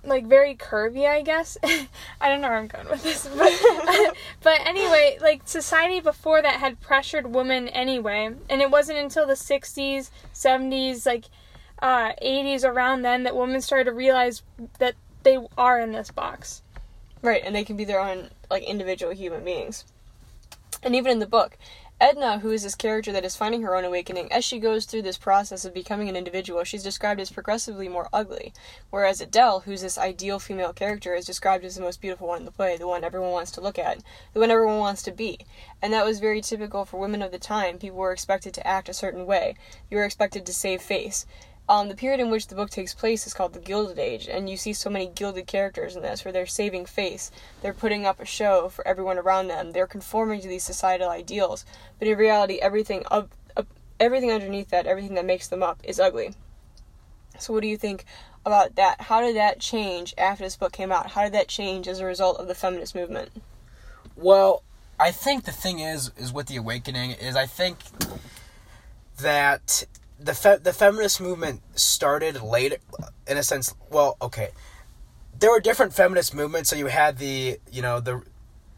like 0.05 0.25
very 0.27 0.55
curvy, 0.55 1.07
I 1.07 1.21
guess. 1.21 1.57
I 1.63 2.29
don't 2.29 2.41
know 2.41 2.49
where 2.49 2.57
I'm 2.57 2.67
going 2.67 2.89
with 2.89 3.03
this, 3.03 3.27
but 3.27 4.15
but 4.41 4.59
anyway, 4.65 5.17
like 5.21 5.41
society 5.45 5.99
before 5.99 6.41
that 6.41 6.59
had 6.59 6.79
pressured 6.81 7.33
women 7.33 7.67
anyway, 7.69 8.33
and 8.49 8.61
it 8.61 8.69
wasn't 8.69 8.99
until 8.99 9.25
the 9.25 9.33
60s, 9.33 10.09
70s, 10.33 11.05
like 11.05 11.25
uh 11.81 12.13
80s 12.21 12.63
around 12.63 13.01
then 13.01 13.23
that 13.23 13.35
women 13.35 13.61
started 13.61 13.85
to 13.85 13.93
realize 13.93 14.43
that 14.79 14.95
they 15.23 15.37
are 15.57 15.79
in 15.79 15.91
this 15.91 16.11
box. 16.11 16.61
Right, 17.21 17.41
and 17.43 17.55
they 17.55 17.63
can 17.63 17.77
be 17.77 17.85
their 17.85 18.01
own 18.01 18.29
like 18.51 18.63
individual 18.63 19.13
human 19.13 19.43
beings. 19.43 19.85
And 20.83 20.95
even 20.95 21.13
in 21.13 21.19
the 21.19 21.27
book, 21.27 21.57
Edna, 22.01 22.39
who 22.39 22.51
is 22.51 22.63
this 22.63 22.75
character 22.75 23.11
that 23.11 23.23
is 23.23 23.35
finding 23.35 23.61
her 23.61 23.75
own 23.75 23.85
awakening, 23.85 24.31
as 24.31 24.43
she 24.43 24.59
goes 24.59 24.85
through 24.85 25.03
this 25.03 25.17
process 25.17 25.63
of 25.63 25.73
becoming 25.73 26.09
an 26.09 26.15
individual, 26.15 26.63
she's 26.63 26.83
described 26.83 27.21
as 27.21 27.31
progressively 27.31 27.87
more 27.87 28.09
ugly. 28.11 28.51
Whereas 28.89 29.21
Adele, 29.21 29.61
who's 29.61 29.81
this 29.81 29.97
ideal 29.97 30.39
female 30.39 30.73
character, 30.73 31.13
is 31.13 31.25
described 31.25 31.63
as 31.63 31.75
the 31.75 31.81
most 31.81 32.01
beautiful 32.01 32.27
one 32.27 32.39
in 32.39 32.45
the 32.45 32.51
play, 32.51 32.75
the 32.77 32.87
one 32.87 33.03
everyone 33.03 33.31
wants 33.31 33.51
to 33.51 33.61
look 33.61 33.79
at, 33.79 33.99
the 34.33 34.39
one 34.39 34.51
everyone 34.51 34.79
wants 34.79 35.01
to 35.03 35.11
be. 35.11 35.39
And 35.81 35.93
that 35.93 36.05
was 36.05 36.19
very 36.19 36.41
typical 36.41 36.83
for 36.83 36.99
women 36.99 37.21
of 37.21 37.31
the 37.31 37.39
time. 37.39 37.77
People 37.77 37.99
were 37.99 38.11
expected 38.11 38.53
to 38.55 38.67
act 38.67 38.89
a 38.89 38.93
certain 38.93 39.25
way. 39.25 39.55
You 39.89 39.97
were 39.97 40.05
expected 40.05 40.45
to 40.45 40.53
save 40.53 40.81
face 40.81 41.25
um, 41.69 41.87
the 41.87 41.95
period 41.95 42.19
in 42.19 42.29
which 42.29 42.47
the 42.47 42.55
book 42.55 42.69
takes 42.69 42.93
place 42.93 43.25
is 43.25 43.33
called 43.33 43.53
the 43.53 43.59
Gilded 43.59 43.97
Age, 43.97 44.27
and 44.27 44.49
you 44.49 44.57
see 44.57 44.73
so 44.73 44.89
many 44.89 45.07
gilded 45.07 45.47
characters 45.47 45.95
in 45.95 46.01
this, 46.01 46.25
where 46.25 46.31
they're 46.31 46.45
saving 46.45 46.85
face, 46.85 47.31
they're 47.61 47.73
putting 47.73 48.05
up 48.05 48.19
a 48.19 48.25
show 48.25 48.67
for 48.69 48.85
everyone 48.85 49.17
around 49.17 49.47
them, 49.47 49.71
they're 49.71 49.87
conforming 49.87 50.41
to 50.41 50.47
these 50.47 50.63
societal 50.63 51.09
ideals, 51.09 51.65
but 51.99 52.07
in 52.07 52.17
reality, 52.17 52.55
everything 52.55 53.03
up, 53.09 53.29
up, 53.55 53.67
everything 53.99 54.31
underneath 54.31 54.69
that, 54.69 54.85
everything 54.85 55.15
that 55.15 55.25
makes 55.25 55.47
them 55.47 55.63
up, 55.63 55.79
is 55.83 55.99
ugly. 55.99 56.35
So, 57.39 57.53
what 57.53 57.61
do 57.61 57.67
you 57.67 57.77
think 57.77 58.05
about 58.45 58.75
that? 58.75 59.01
How 59.01 59.21
did 59.21 59.35
that 59.37 59.59
change 59.59 60.13
after 60.17 60.43
this 60.43 60.57
book 60.57 60.73
came 60.73 60.91
out? 60.91 61.11
How 61.11 61.23
did 61.23 61.33
that 61.33 61.47
change 61.47 61.87
as 61.87 61.99
a 61.99 62.05
result 62.05 62.37
of 62.39 62.47
the 62.47 62.55
feminist 62.55 62.93
movement? 62.93 63.29
Well, 64.17 64.63
I 64.99 65.11
think 65.11 65.45
the 65.45 65.51
thing 65.51 65.79
is, 65.79 66.11
is 66.17 66.31
with 66.31 66.47
the 66.47 66.57
awakening, 66.57 67.11
is 67.11 67.35
I 67.35 67.45
think 67.45 67.77
that 69.19 69.85
the 70.25 70.33
fe- 70.33 70.57
the 70.61 70.73
feminist 70.73 71.19
movement 71.21 71.61
started 71.75 72.41
late 72.41 72.77
in 73.27 73.37
a 73.37 73.43
sense 73.43 73.73
well 73.89 74.17
okay 74.21 74.49
there 75.39 75.49
were 75.51 75.59
different 75.59 75.93
feminist 75.93 76.33
movements 76.33 76.69
so 76.69 76.75
you 76.75 76.87
had 76.87 77.17
the 77.17 77.59
you 77.71 77.81
know 77.81 77.99
the 77.99 78.21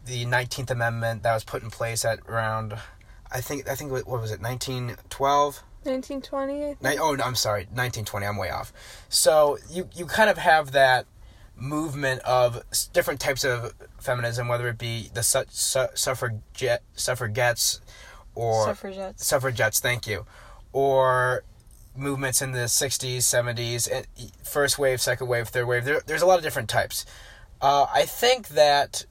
the 0.05 0.25
19th 0.25 0.69
amendment 0.71 1.23
that 1.23 1.33
was 1.33 1.43
put 1.43 1.61
in 1.63 1.69
place 1.69 2.05
at 2.05 2.19
around 2.27 2.77
i 3.31 3.41
think 3.41 3.67
i 3.69 3.75
think 3.75 3.91
what 3.91 4.05
was 4.07 4.31
it 4.31 4.41
1912 4.41 5.63
1920. 5.83 6.77
Ni- 6.81 6.97
oh, 6.99 7.13
no, 7.13 7.23
I'm 7.23 7.35
sorry, 7.35 7.65
1920. 7.65 8.25
I'm 8.25 8.37
way 8.37 8.49
off. 8.49 8.73
So 9.07 9.59
you 9.69 9.87
you 9.95 10.07
kind 10.07 10.31
of 10.31 10.37
have 10.39 10.71
that 10.71 11.05
movement 11.55 12.21
of 12.23 12.63
different 12.91 13.19
types 13.19 13.45
of 13.45 13.71
feminism, 13.99 14.47
whether 14.47 14.67
it 14.67 14.79
be 14.79 15.11
the 15.13 15.21
su- 15.21 15.43
su- 15.49 15.85
suffragette 15.93 16.81
suffragettes 16.95 17.81
or 18.33 18.65
Suffragettes. 18.65 19.23
suffragettes. 19.27 19.79
Thank 19.79 20.07
you, 20.07 20.25
or 20.75 21.45
movements 21.95 22.41
in 22.41 22.51
the 22.51 22.67
60s, 22.67 23.19
70s, 23.19 23.89
and 23.89 24.05
e- 24.17 24.29
first 24.43 24.77
wave, 24.77 24.99
second 24.99 25.27
wave, 25.27 25.47
third 25.47 25.65
wave. 25.65 25.85
There, 25.85 26.01
there's 26.05 26.21
a 26.21 26.25
lot 26.25 26.37
of 26.37 26.43
different 26.43 26.67
types. 26.67 27.05
Uh, 27.61 27.85
I 27.93 28.03
think 28.03 28.49
that 28.49 29.05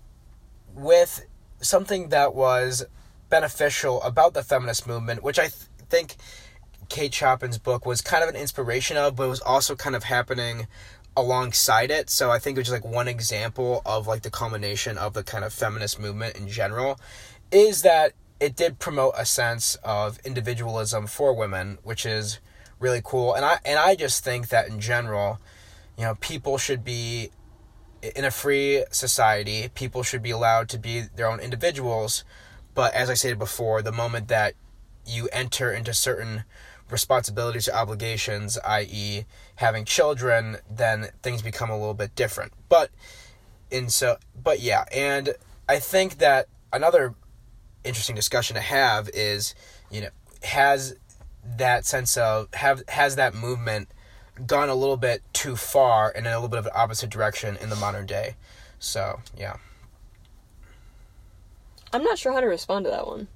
with 0.74 1.24
something 1.62 2.10
that 2.10 2.34
was 2.34 2.84
beneficial 3.30 4.02
about 4.02 4.34
the 4.34 4.42
feminist 4.42 4.86
movement, 4.86 5.22
which 5.22 5.38
I 5.38 5.44
th- 5.44 5.54
think 5.88 6.16
Kate 6.90 7.14
Chopin's 7.14 7.56
book 7.56 7.86
was 7.86 8.02
kind 8.02 8.22
of 8.22 8.28
an 8.28 8.36
inspiration 8.36 8.98
of, 8.98 9.16
but 9.16 9.24
it 9.24 9.28
was 9.28 9.40
also 9.40 9.74
kind 9.74 9.96
of 9.96 10.04
happening 10.04 10.66
alongside 11.16 11.90
it. 11.90 12.10
So 12.10 12.30
I 12.30 12.38
think 12.38 12.58
it 12.58 12.60
was 12.60 12.68
just 12.68 12.84
like 12.84 12.92
one 12.92 13.08
example 13.08 13.80
of 13.86 14.06
like 14.06 14.20
the 14.20 14.30
culmination 14.30 14.98
of 14.98 15.14
the 15.14 15.22
kind 15.22 15.44
of 15.44 15.54
feminist 15.54 15.98
movement 15.98 16.36
in 16.36 16.46
general 16.46 17.00
is 17.50 17.80
that 17.82 18.12
it 18.40 18.56
did 18.56 18.78
promote 18.78 19.14
a 19.16 19.24
sense 19.24 19.76
of 19.84 20.18
individualism 20.24 21.06
for 21.06 21.34
women, 21.34 21.78
which 21.82 22.04
is 22.04 22.40
really 22.78 23.00
cool. 23.02 23.34
And 23.34 23.44
I 23.44 23.58
and 23.64 23.78
I 23.78 23.94
just 23.94 24.24
think 24.24 24.48
that 24.48 24.68
in 24.68 24.80
general, 24.80 25.38
you 25.96 26.04
know, 26.04 26.16
people 26.16 26.58
should 26.58 26.84
be 26.84 27.30
in 28.14 28.24
a 28.24 28.30
free 28.30 28.84
society, 28.90 29.70
people 29.74 30.02
should 30.02 30.22
be 30.22 30.30
allowed 30.30 30.68
to 30.70 30.78
be 30.78 31.02
their 31.14 31.28
own 31.28 31.40
individuals. 31.40 32.24
But 32.74 32.92
as 32.92 33.08
I 33.08 33.14
stated 33.14 33.38
before, 33.38 33.82
the 33.82 33.92
moment 33.92 34.28
that 34.28 34.54
you 35.06 35.28
enter 35.32 35.72
into 35.72 35.94
certain 35.94 36.44
responsibilities 36.90 37.68
or 37.68 37.74
obligations, 37.74 38.58
i.e., 38.64 39.24
having 39.56 39.84
children, 39.84 40.58
then 40.70 41.08
things 41.22 41.40
become 41.40 41.70
a 41.70 41.78
little 41.78 41.94
bit 41.94 42.14
different. 42.14 42.52
But 42.68 42.90
in 43.70 43.88
so, 43.88 44.16
but 44.40 44.60
yeah, 44.60 44.84
and 44.92 45.34
I 45.68 45.78
think 45.78 46.18
that 46.18 46.46
another 46.72 47.14
interesting 47.84 48.16
discussion 48.16 48.54
to 48.54 48.60
have 48.62 49.08
is, 49.14 49.54
you 49.90 50.00
know, 50.00 50.08
has 50.42 50.96
that 51.56 51.84
sense 51.84 52.16
of 52.16 52.48
have 52.54 52.82
has 52.88 53.16
that 53.16 53.34
movement 53.34 53.88
gone 54.46 54.68
a 54.68 54.74
little 54.74 54.96
bit 54.96 55.22
too 55.32 55.56
far 55.56 56.10
in 56.10 56.26
a 56.26 56.30
little 56.34 56.48
bit 56.48 56.58
of 56.58 56.66
an 56.66 56.72
opposite 56.74 57.10
direction 57.10 57.56
in 57.60 57.68
the 57.70 57.76
modern 57.76 58.06
day? 58.06 58.36
So 58.78 59.20
yeah, 59.36 59.56
I'm 61.92 62.02
not 62.02 62.18
sure 62.18 62.32
how 62.32 62.40
to 62.40 62.46
respond 62.46 62.84
to 62.86 62.90
that 62.90 63.06
one. 63.06 63.28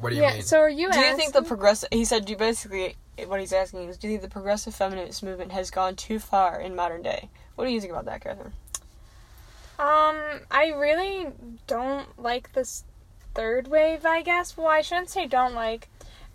what 0.00 0.10
do 0.10 0.16
you 0.16 0.22
Yeah. 0.22 0.34
mean? 0.34 0.42
So 0.42 0.58
are 0.60 0.68
you? 0.68 0.92
Do 0.92 1.00
you 1.00 1.16
think 1.16 1.32
the 1.32 1.42
progressive? 1.42 1.88
He 1.90 2.04
said, 2.04 2.26
"Do 2.26 2.32
you 2.32 2.38
basically 2.38 2.96
what 3.26 3.40
he's 3.40 3.52
asking 3.54 3.88
is, 3.88 3.96
do 3.96 4.08
you 4.08 4.12
think 4.18 4.22
the 4.22 4.28
progressive 4.32 4.74
feminist 4.74 5.22
movement 5.22 5.50
has 5.52 5.70
gone 5.70 5.96
too 5.96 6.18
far 6.18 6.60
in 6.60 6.74
modern 6.76 7.00
day? 7.02 7.30
What 7.54 7.64
do 7.64 7.70
you 7.70 7.80
think 7.80 7.90
about 7.92 8.04
that, 8.04 8.20
Catherine? 8.20 8.52
Um, 9.78 10.42
I 10.50 10.72
really 10.76 11.28
don't 11.66 12.06
like 12.22 12.52
this 12.52 12.84
third 13.36 13.68
wave, 13.68 14.04
I 14.06 14.22
guess. 14.22 14.56
Well, 14.56 14.66
I 14.66 14.80
shouldn't 14.80 15.10
say 15.10 15.26
don't 15.26 15.54
like. 15.54 15.88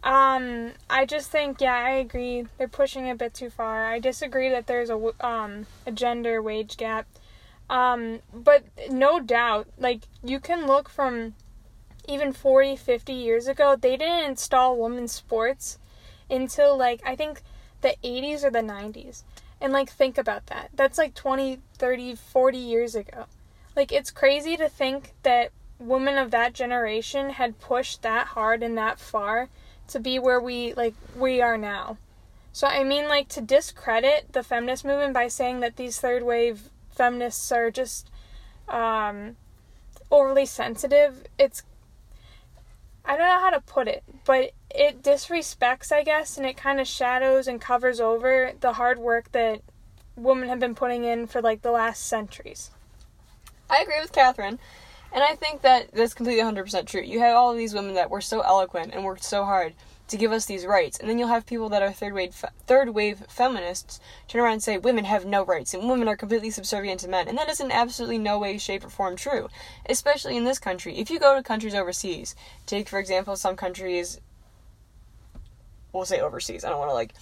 Um, 0.03 0.71
I 0.89 1.05
just 1.05 1.29
think, 1.29 1.59
yeah, 1.59 1.75
I 1.75 1.91
agree. 1.91 2.45
They're 2.57 2.67
pushing 2.67 3.09
a 3.09 3.15
bit 3.15 3.33
too 3.33 3.49
far. 3.49 3.85
I 3.87 3.99
disagree 3.99 4.49
that 4.49 4.67
there's 4.67 4.89
a 4.89 5.13
um 5.25 5.65
a 5.85 5.91
gender 5.91 6.41
wage 6.41 6.77
gap. 6.77 7.07
Um, 7.69 8.19
but 8.33 8.63
no 8.89 9.19
doubt, 9.19 9.67
like 9.77 10.01
you 10.23 10.39
can 10.39 10.67
look 10.67 10.89
from 10.89 11.33
even 12.07 12.33
40, 12.33 12.75
50 12.75 13.13
years 13.13 13.47
ago, 13.47 13.75
they 13.75 13.97
didn't 13.97 14.29
install 14.29 14.77
women's 14.77 15.11
sports 15.11 15.79
until 16.29 16.77
like 16.77 17.01
I 17.05 17.15
think 17.15 17.41
the 17.81 17.95
80s 18.03 18.43
or 18.43 18.51
the 18.51 18.59
90s. 18.59 19.23
And 19.59 19.73
like 19.73 19.89
think 19.89 20.17
about 20.17 20.47
that. 20.47 20.69
That's 20.73 20.97
like 20.97 21.13
20, 21.13 21.59
30, 21.77 22.15
40 22.15 22.57
years 22.57 22.95
ago. 22.95 23.25
Like 23.75 23.91
it's 23.91 24.11
crazy 24.11 24.57
to 24.57 24.67
think 24.67 25.13
that 25.23 25.51
women 25.81 26.17
of 26.17 26.31
that 26.31 26.53
generation 26.53 27.31
had 27.31 27.59
pushed 27.59 28.01
that 28.01 28.27
hard 28.27 28.63
and 28.63 28.77
that 28.77 28.99
far 28.99 29.49
to 29.87 29.99
be 29.99 30.19
where 30.19 30.39
we 30.39 30.73
like 30.73 30.93
we 31.15 31.41
are 31.41 31.57
now. 31.57 31.97
So 32.53 32.67
I 32.67 32.83
mean 32.83 33.07
like 33.07 33.27
to 33.29 33.41
discredit 33.41 34.33
the 34.33 34.43
feminist 34.43 34.85
movement 34.85 35.13
by 35.13 35.27
saying 35.27 35.59
that 35.61 35.77
these 35.77 35.99
third 35.99 36.23
wave 36.23 36.69
feminists 36.91 37.51
are 37.51 37.71
just 37.71 38.09
um 38.69 39.35
overly 40.11 40.45
sensitive, 40.45 41.25
it's 41.39 41.63
I 43.03 43.17
don't 43.17 43.27
know 43.27 43.39
how 43.39 43.49
to 43.49 43.61
put 43.61 43.87
it, 43.87 44.03
but 44.25 44.51
it 44.69 45.01
disrespects, 45.01 45.91
I 45.91 46.03
guess, 46.03 46.37
and 46.37 46.45
it 46.45 46.55
kind 46.55 46.79
of 46.79 46.87
shadows 46.87 47.47
and 47.47 47.59
covers 47.59 47.99
over 47.99 48.51
the 48.59 48.73
hard 48.73 48.99
work 48.99 49.31
that 49.31 49.61
women 50.15 50.49
have 50.49 50.59
been 50.59 50.75
putting 50.75 51.03
in 51.03 51.25
for 51.27 51.41
like 51.41 51.61
the 51.61 51.71
last 51.71 52.05
centuries. 52.05 52.69
I 53.69 53.81
agree 53.81 53.99
with 53.99 54.11
Catherine, 54.11 54.59
and 55.13 55.23
I 55.23 55.35
think 55.35 55.61
that 55.61 55.91
that's 55.93 56.13
completely 56.13 56.43
100% 56.43 56.85
true. 56.87 57.01
You 57.01 57.19
have 57.19 57.35
all 57.35 57.51
of 57.51 57.57
these 57.57 57.73
women 57.73 57.95
that 57.95 58.09
were 58.09 58.21
so 58.21 58.41
eloquent 58.41 58.93
and 58.93 59.03
worked 59.03 59.23
so 59.23 59.43
hard 59.43 59.73
to 60.07 60.17
give 60.17 60.33
us 60.33 60.45
these 60.45 60.65
rights, 60.65 60.99
and 60.99 61.09
then 61.09 61.17
you'll 61.17 61.29
have 61.29 61.45
people 61.45 61.69
that 61.69 61.81
are 61.81 61.91
third 61.91 62.13
wave 62.13 62.35
third 62.67 62.89
wave 62.89 63.23
feminists 63.29 64.01
turn 64.27 64.41
around 64.41 64.53
and 64.53 64.63
say 64.63 64.77
women 64.77 65.05
have 65.05 65.25
no 65.25 65.45
rights 65.45 65.73
and 65.73 65.87
women 65.87 66.07
are 66.09 66.17
completely 66.17 66.49
subservient 66.49 66.99
to 66.99 67.07
men, 67.07 67.29
and 67.29 67.37
that 67.37 67.49
is 67.49 67.61
in 67.61 67.71
absolutely 67.71 68.17
no 68.17 68.37
way, 68.37 68.57
shape, 68.57 68.83
or 68.83 68.89
form 68.89 69.15
true. 69.15 69.47
Especially 69.87 70.35
in 70.35 70.43
this 70.43 70.59
country, 70.59 70.97
if 70.97 71.09
you 71.09 71.17
go 71.17 71.33
to 71.35 71.41
countries 71.41 71.73
overseas, 71.73 72.35
take 72.65 72.89
for 72.89 72.99
example 72.99 73.37
some 73.37 73.55
countries. 73.55 74.19
We'll 75.93 76.05
say 76.05 76.19
overseas. 76.19 76.65
I 76.65 76.69
don't 76.69 76.79
want 76.79 76.89
to 76.89 76.95
like, 76.95 77.13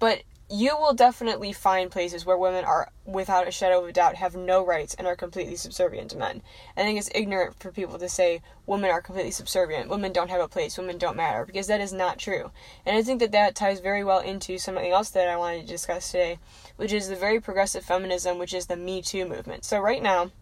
but 0.00 0.22
you 0.52 0.76
will 0.76 0.92
definitely 0.92 1.50
find 1.50 1.90
places 1.90 2.26
where 2.26 2.36
women 2.36 2.62
are, 2.62 2.92
without 3.06 3.48
a 3.48 3.50
shadow 3.50 3.82
of 3.82 3.88
a 3.88 3.92
doubt, 3.92 4.16
have 4.16 4.36
no 4.36 4.62
rights 4.62 4.92
and 4.92 5.06
are 5.06 5.16
completely 5.16 5.56
subservient 5.56 6.10
to 6.10 6.18
men. 6.18 6.42
I 6.76 6.82
think 6.82 6.98
it's 6.98 7.08
ignorant 7.14 7.58
for 7.58 7.72
people 7.72 7.98
to 7.98 8.08
say 8.10 8.42
women 8.66 8.90
are 8.90 9.00
completely 9.00 9.30
subservient, 9.30 9.88
women 9.88 10.12
don't 10.12 10.28
have 10.28 10.42
a 10.42 10.48
place, 10.48 10.76
women 10.76 10.98
don't 10.98 11.16
matter, 11.16 11.46
because 11.46 11.68
that 11.68 11.80
is 11.80 11.94
not 11.94 12.18
true. 12.18 12.50
And 12.84 12.94
I 12.94 13.02
think 13.02 13.20
that 13.20 13.32
that 13.32 13.54
ties 13.54 13.80
very 13.80 14.04
well 14.04 14.18
into 14.18 14.58
something 14.58 14.92
else 14.92 15.08
that 15.10 15.26
I 15.26 15.38
wanted 15.38 15.62
to 15.62 15.72
discuss 15.72 16.10
today, 16.10 16.38
which 16.76 16.92
is 16.92 17.08
the 17.08 17.16
very 17.16 17.40
progressive 17.40 17.86
feminism, 17.86 18.38
which 18.38 18.52
is 18.52 18.66
the 18.66 18.76
Me 18.76 19.00
Too 19.00 19.24
movement. 19.24 19.64
So 19.64 19.80
right 19.80 20.02
now, 20.02 20.32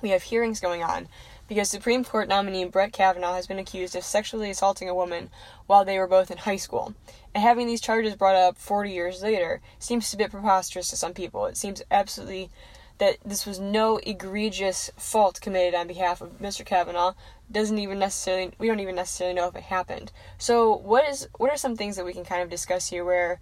we 0.00 0.08
have 0.10 0.22
hearings 0.22 0.58
going 0.58 0.82
on 0.82 1.06
because 1.48 1.68
Supreme 1.68 2.04
Court 2.04 2.28
nominee 2.28 2.64
Brett 2.64 2.92
Kavanaugh 2.92 3.34
has 3.34 3.46
been 3.46 3.58
accused 3.58 3.94
of 3.94 4.04
sexually 4.04 4.48
assaulting 4.48 4.88
a 4.88 4.94
woman 4.94 5.28
while 5.66 5.84
they 5.84 5.98
were 5.98 6.06
both 6.06 6.30
in 6.30 6.38
high 6.38 6.56
school. 6.56 6.94
Having 7.34 7.66
these 7.66 7.80
charges 7.80 8.14
brought 8.14 8.36
up 8.36 8.56
40 8.56 8.90
years 8.90 9.22
later 9.22 9.60
seems 9.78 10.12
a 10.12 10.16
bit 10.16 10.30
preposterous 10.30 10.88
to 10.90 10.96
some 10.96 11.14
people. 11.14 11.46
It 11.46 11.56
seems 11.56 11.82
absolutely 11.90 12.50
that 12.98 13.16
this 13.24 13.44
was 13.44 13.58
no 13.58 13.98
egregious 13.98 14.90
fault 14.96 15.40
committed 15.40 15.74
on 15.74 15.88
behalf 15.88 16.20
of 16.20 16.38
Mr. 16.38 16.64
Kavanaugh. 16.64 17.14
Doesn't 17.50 17.78
even 17.78 17.98
necessarily 17.98 18.52
we 18.58 18.68
don't 18.68 18.80
even 18.80 18.94
necessarily 18.94 19.34
know 19.34 19.48
if 19.48 19.56
it 19.56 19.64
happened. 19.64 20.12
So 20.38 20.76
what 20.76 21.08
is 21.08 21.28
what 21.36 21.50
are 21.50 21.56
some 21.56 21.76
things 21.76 21.96
that 21.96 22.04
we 22.04 22.12
can 22.12 22.24
kind 22.24 22.42
of 22.42 22.50
discuss 22.50 22.88
here 22.88 23.04
where 23.04 23.40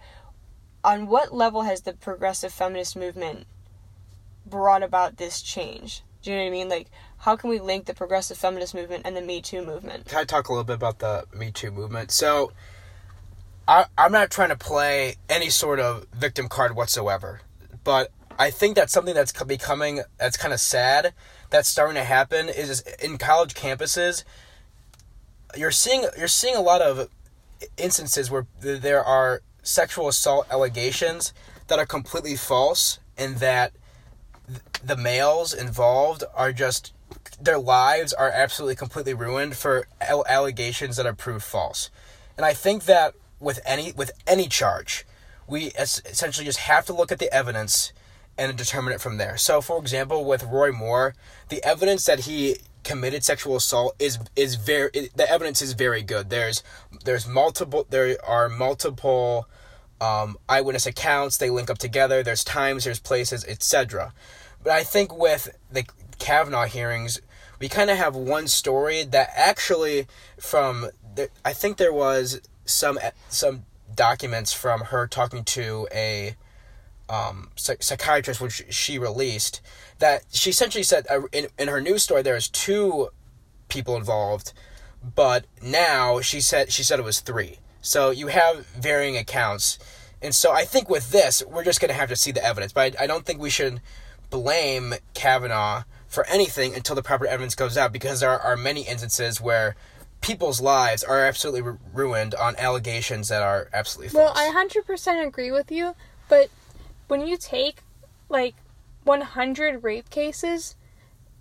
on 0.83 1.07
what 1.07 1.35
level 1.35 1.63
has 1.63 1.83
the 1.83 1.93
progressive 1.93 2.53
feminist 2.53 2.97
movement 2.97 3.47
brought 4.47 4.83
about 4.83 5.19
this 5.19 5.43
change? 5.43 6.03
Do 6.23 6.31
you 6.31 6.37
know 6.37 6.43
what 6.45 6.49
I 6.49 6.53
mean? 6.53 6.69
Like, 6.69 6.89
how 7.19 7.37
can 7.37 7.51
we 7.51 7.59
link 7.59 7.87
the 7.87 7.95
progressive 7.95 8.39
feminist 8.39 8.75
movement 8.75 9.03
and 9.05 9.17
the 9.17 9.21
Me 9.21 9.41
Too 9.41 9.65
movement? 9.65 10.07
Can 10.07 10.19
I 10.19 10.25
talk 10.25 10.49
a 10.49 10.53
little 10.53 10.65
bit 10.65 10.75
about 10.75 11.01
the 11.01 11.27
Me 11.37 11.51
Too 11.51 11.71
movement? 11.71 12.11
So, 12.13 12.53
I, 13.73 13.87
I'm 13.97 14.12
not 14.12 14.31
trying 14.31 14.50
to 14.50 14.57
play 14.57 15.17
any 15.31 15.49
sort 15.49 15.81
of 15.81 16.05
victim 16.14 16.47
card 16.47 16.76
whatsoever, 16.76 17.41
but 17.85 18.12
I 18.38 18.50
think 18.50 18.76
that's 18.76 18.93
something 18.93 19.14
that's 19.14 19.33
becoming 19.45 20.02
that's 20.19 20.37
kind 20.37 20.52
of 20.52 20.61
sad. 20.61 21.14
That's 21.49 21.71
starting 21.71 21.95
to 21.95 22.05
happen 22.05 22.50
is 22.50 22.83
in 23.02 23.17
college 23.17 23.55
campuses. 23.55 24.25
You're 25.57 25.71
seeing 25.71 26.05
you're 26.19 26.29
seeing 26.29 26.55
a 26.55 26.61
lot 26.61 26.83
of 26.83 27.09
instances 27.79 28.31
where 28.31 28.47
there 28.61 29.02
are 29.02 29.41
sexual 29.62 30.07
assault 30.07 30.49
allegations 30.50 31.33
that 31.69 31.79
are 31.79 31.87
completely 31.87 32.37
false, 32.37 32.99
and 33.17 33.38
that 33.38 33.73
the 34.85 34.99
males 34.99 35.55
involved 35.55 36.25
are 36.35 36.52
just 36.52 36.93
their 37.41 37.59
lives 37.59 38.12
are 38.12 38.29
absolutely 38.29 38.76
completely 38.76 39.14
ruined 39.14 39.57
for 39.57 39.87
allegations 39.99 40.99
that 40.99 41.07
are 41.07 41.14
proved 41.14 41.45
false. 41.45 41.88
And 42.37 42.45
I 42.45 42.52
think 42.52 42.85
that 42.85 43.14
with 43.43 43.61
any 43.67 43.93
with 43.93 44.13
any 44.27 44.47
charge, 44.49 45.05
we 45.47 45.67
essentially 45.79 46.47
just 46.47 46.61
have 46.61 46.87
to 46.87 46.93
look 46.93 47.13
at 47.13 47.19
the 47.19 47.33
evidence 47.33 47.93
and 48.39 48.57
determine 48.57 48.95
it 48.95 49.01
from 49.01 49.19
there. 49.19 49.37
So, 49.37 49.61
for 49.61 49.79
example, 49.79 50.25
with 50.25 50.45
Roy 50.45 50.73
Moore, 50.73 51.15
the 51.49 51.63
evidence 51.65 52.07
that 52.07 52.21
he 52.21 52.57
committed 52.85 53.23
sexual 53.25 53.57
assault 53.57 53.95
is 53.99 54.19
is 54.35 54.55
very 54.55 54.91
the 55.15 55.31
evidence 55.31 55.61
is 55.61 55.73
very 55.73 56.03
good. 56.03 56.31
There's 56.31 56.63
there's 57.05 57.27
multiple 57.27 57.87
there 57.91 58.17
are 58.25 58.49
multiple 58.49 59.49
um, 60.01 60.39
eyewitness 60.49 60.87
accounts. 60.87 61.37
They 61.37 61.51
link 61.51 61.71
up 61.71 61.79
together. 61.79 62.23
There's 62.23 62.45
times, 62.45 62.85
there's 62.85 63.01
places, 63.01 63.45
etc. 63.45 64.13
But 64.63 64.73
I 64.73 64.85
think 64.85 65.17
with 65.17 65.57
the 65.71 65.85
Kavanaugh 66.19 66.67
hearings, 66.67 67.21
we 67.59 67.69
kind 67.69 67.91
of 67.91 67.97
have 67.97 68.17
one 68.17 68.49
story 68.49 69.05
that 69.05 69.31
actually 69.37 70.07
from 70.39 70.91
the, 71.15 71.29
I 71.45 71.53
think 71.53 71.77
there 71.77 71.93
was 71.93 72.41
some 72.64 72.99
some 73.28 73.64
documents 73.95 74.52
from 74.52 74.81
her 74.83 75.07
talking 75.07 75.45
to 75.45 75.87
a 75.92 76.35
um, 77.09 77.50
psychiatrist, 77.57 78.40
which 78.40 78.64
she 78.71 78.99
released, 78.99 79.61
that 79.99 80.25
she 80.33 80.50
essentially 80.50 80.83
said 80.83 81.07
uh, 81.11 81.23
in, 81.33 81.49
in 81.59 81.69
her 81.69 81.81
news 81.81 82.02
story 82.02 82.23
there 82.23 82.35
was 82.35 82.49
two 82.49 83.09
people 83.69 83.97
involved, 83.97 84.52
but 85.14 85.45
now 85.62 86.21
she 86.21 86.40
said 86.40 86.73
she 86.73 86.83
said 86.83 86.99
it 86.99 87.04
was 87.04 87.21
three. 87.21 87.59
So 87.83 88.11
you 88.11 88.28
have 88.28 88.66
varying 88.69 89.16
accounts, 89.16 89.78
and 90.23 90.35
so 90.35 90.52
I 90.52 90.64
think 90.64 90.88
with 90.88 91.11
this 91.11 91.42
we're 91.47 91.64
just 91.64 91.81
gonna 91.81 91.92
have 91.92 92.09
to 92.09 92.16
see 92.16 92.33
the 92.33 92.45
evidence. 92.45 92.73
But 92.73 92.99
I, 92.99 93.04
I 93.04 93.07
don't 93.07 93.26
think 93.26 93.40
we 93.40 93.50
should 93.50 93.81
blame 94.31 94.95
Kavanaugh 95.12 95.83
for 96.07 96.26
anything 96.26 96.75
until 96.75 96.95
the 96.95 97.02
proper 97.02 97.26
evidence 97.26 97.54
goes 97.54 97.76
out, 97.76 97.92
because 97.92 98.21
there 98.21 98.31
are 98.31 98.57
many 98.57 98.83
instances 98.83 99.40
where 99.40 99.76
people's 100.23 100.61
lives 100.61 101.05
are 101.05 101.21
absolutely 101.21 101.62
ru- 101.62 101.79
ruined 101.93 102.35
on 102.35 102.57
allegations 102.57 103.29
that 103.29 103.43
are 103.43 103.69
absolutely 103.75 104.09
false. 104.09 104.35
Well, 104.35 104.57
I 104.57 104.67
100% 104.67 105.26
agree 105.26 105.50
with 105.50 105.71
you, 105.71 105.95
but 106.29 106.49
when 107.09 107.26
you 107.26 107.37
take 107.37 107.81
like 108.29 108.55
100 109.05 109.83
rape 109.83 110.09
cases, 110.09 110.76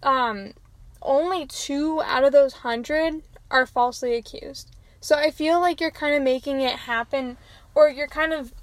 um, 0.04 0.54
only 1.02 1.46
two 1.46 2.02
out 2.02 2.24
of 2.24 2.32
those 2.32 2.56
100 2.56 3.22
are 3.50 3.66
falsely 3.66 4.16
accused. 4.16 4.72
So 5.00 5.16
I 5.16 5.32
feel 5.32 5.60
like 5.60 5.80
you're 5.80 5.92
kind 5.92 6.16
of 6.16 6.22
making 6.22 6.62
it 6.62 6.80
happen, 6.80 7.38
or 7.74 7.90
you're 7.90 8.08
kind 8.08 8.34
of 8.34 8.54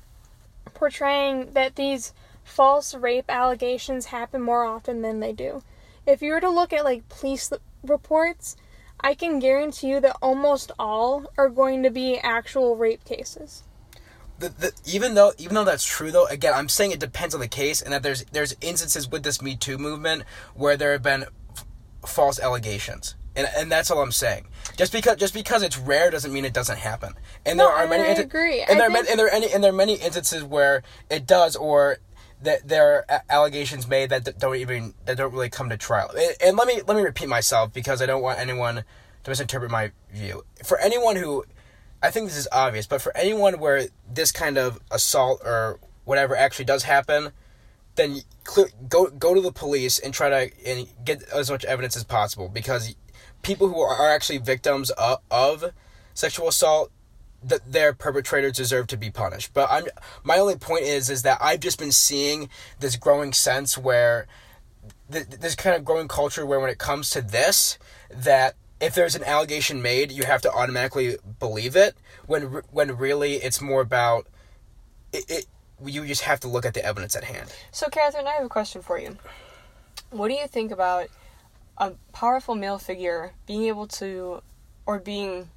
portraying 0.75 1.52
that 1.52 1.76
these 1.76 2.12
false 2.44 2.94
rape 2.94 3.26
allegations 3.28 4.06
happen 4.06 4.42
more 4.42 4.64
often 4.64 5.02
than 5.02 5.20
they 5.20 5.32
do. 5.32 5.62
If 6.06 6.22
you 6.22 6.32
were 6.32 6.40
to 6.40 6.50
look 6.50 6.72
at 6.72 6.84
like 6.84 7.08
police 7.08 7.52
reports, 7.82 8.56
I 9.00 9.14
can 9.14 9.38
guarantee 9.38 9.88
you 9.88 10.00
that 10.00 10.16
almost 10.20 10.72
all 10.78 11.26
are 11.36 11.48
going 11.48 11.82
to 11.84 11.90
be 11.90 12.18
actual 12.18 12.76
rape 12.76 13.04
cases. 13.04 13.62
The, 14.38 14.48
the, 14.50 14.72
even 14.86 15.14
though 15.14 15.32
even 15.38 15.54
though 15.56 15.64
that's 15.64 15.84
true 15.84 16.12
though 16.12 16.26
again 16.26 16.52
I'm 16.54 16.68
saying 16.68 16.92
it 16.92 17.00
depends 17.00 17.34
on 17.34 17.40
the 17.40 17.48
case 17.48 17.82
and 17.82 17.92
that 17.92 18.04
there's 18.04 18.24
there's 18.26 18.54
instances 18.60 19.08
with 19.10 19.24
this 19.24 19.42
Me 19.42 19.56
Too 19.56 19.78
movement 19.78 20.22
where 20.54 20.76
there 20.76 20.92
have 20.92 21.02
been 21.02 21.24
f- 21.56 21.64
false 22.06 22.38
allegations 22.38 23.16
and 23.34 23.48
and 23.56 23.70
that's 23.72 23.90
all 23.90 24.00
I'm 24.00 24.12
saying 24.12 24.46
just 24.76 24.92
because 24.92 25.16
just 25.16 25.34
because 25.34 25.64
it's 25.64 25.76
rare 25.76 26.08
doesn't 26.12 26.32
mean 26.32 26.44
it 26.44 26.52
doesn't 26.54 26.78
happen 26.78 27.14
and 27.44 27.58
No, 27.58 27.66
there 27.66 27.74
are 27.78 27.88
many 27.88 28.04
I 28.04 28.22
agree. 28.22 28.60
and 28.60 28.70
I 28.70 28.74
there 28.76 28.86
are 28.86 28.90
many, 28.90 29.08
and 29.10 29.18
there 29.18 29.26
are 29.26 29.30
any 29.30 29.52
and 29.52 29.64
there 29.64 29.72
are 29.72 29.76
many 29.76 29.94
instances 29.94 30.44
where 30.44 30.84
it 31.10 31.26
does 31.26 31.56
or 31.56 31.98
that 32.42 32.68
there 32.68 33.04
are 33.09 33.23
allegations 33.28 33.88
made 33.88 34.11
that 34.11 34.38
don't 34.38 34.57
even 34.57 34.95
that 35.04 35.16
don't 35.16 35.33
really 35.33 35.50
come 35.50 35.68
to 35.71 35.76
trial. 35.76 36.11
And, 36.42 36.57
let 36.57 36.66
me 36.66 36.80
let 36.87 36.97
me 36.97 37.02
repeat 37.02 37.28
myself 37.28 37.73
because 37.73 38.00
I 38.00 38.07
don't 38.07 38.23
want 38.23 38.38
anyone 38.38 38.85
to 39.25 39.30
misinterpret 39.30 39.71
my 39.71 39.92
view. 40.12 40.45
For 40.64 40.78
anyone 40.78 41.16
who 41.16 41.45
I 42.02 42.11
think 42.11 42.28
this 42.28 42.37
is 42.37 42.49
obvious, 42.52 42.87
but 42.87 43.02
for 43.02 43.16
anyone 43.16 43.59
where 43.59 43.87
this 44.12 44.30
kind 44.30 44.57
of 44.57 44.80
assault 44.90 45.40
or 45.45 45.80
whatever 46.04 46.37
actually 46.37 46.64
does 46.64 46.85
happen, 46.85 47.33
then 47.97 48.23
go 48.88 49.07
go 49.07 49.35
to 49.35 49.40
the 49.40 49.52
police 49.52 49.99
and 49.99 50.14
try 50.14 50.28
to 50.28 50.50
and 50.66 50.88
get 51.04 51.23
as 51.30 51.50
much 51.50 51.64
evidence 51.64 51.97
as 51.97 52.04
possible 52.04 52.49
because 52.49 52.95
people 53.42 53.68
who 53.68 53.80
are 53.80 54.11
actually 54.11 54.38
victims 54.38 54.90
of, 54.90 55.18
of 55.30 55.73
sexual 56.14 56.49
assault 56.49 56.90
that 57.42 57.73
their 57.73 57.92
perpetrators 57.92 58.52
deserve 58.52 58.87
to 58.88 58.97
be 58.97 59.11
punished. 59.11 59.52
But 59.54 59.68
I'm 59.71 59.87
my 60.25 60.38
only 60.38 60.57
point 60.57 60.83
is 60.83 61.09
is 61.11 61.23
that 61.23 61.38
I've 61.40 61.61
just 61.61 61.78
been 61.78 61.92
seeing 61.92 62.49
this 62.80 62.97
growing 62.97 63.33
sense 63.33 63.78
where 63.78 64.26
th- 65.11 65.26
this 65.26 65.54
kind 65.54 65.76
of 65.76 65.85
growing 65.85 66.09
culture 66.09 66.45
where 66.45 66.61
when 66.61 66.71
it 66.71 66.78
comes 66.78 67.11
to 67.11 67.23
this 67.23 67.78
that 68.11 68.54
if 68.80 68.95
there's 68.95 69.14
an 69.14 69.25
allegation 69.25 69.83
made, 69.83 70.12
you 70.12 70.25
have 70.25 70.42
to 70.42 70.52
automatically 70.52 71.16
believe 71.38 71.76
it. 71.76 71.97
When 72.26 72.62
when 72.71 72.97
really 72.97 73.35
it's 73.35 73.61
more 73.61 73.80
about 73.80 74.26
it, 75.12 75.25
it. 75.28 75.47
You 75.85 76.04
just 76.07 76.23
have 76.23 76.40
to 76.40 76.49
look 76.49 76.66
at 76.66 76.75
the 76.75 76.85
evidence 76.85 77.14
at 77.14 77.23
hand. 77.23 77.54
So, 77.71 77.87
Catherine, 77.88 78.26
I 78.26 78.33
have 78.33 78.45
a 78.45 78.49
question 78.49 78.83
for 78.83 78.99
you. 78.99 79.16
What 80.11 80.26
do 80.26 80.35
you 80.35 80.49
think 80.49 80.73
about 80.73 81.09
a 81.79 81.92
powerful 82.12 82.55
male 82.55 82.79
figure 82.79 83.33
being 83.46 83.64
able 83.64 83.87
to, 83.87 84.42
or 84.85 84.98
being. 84.98 85.48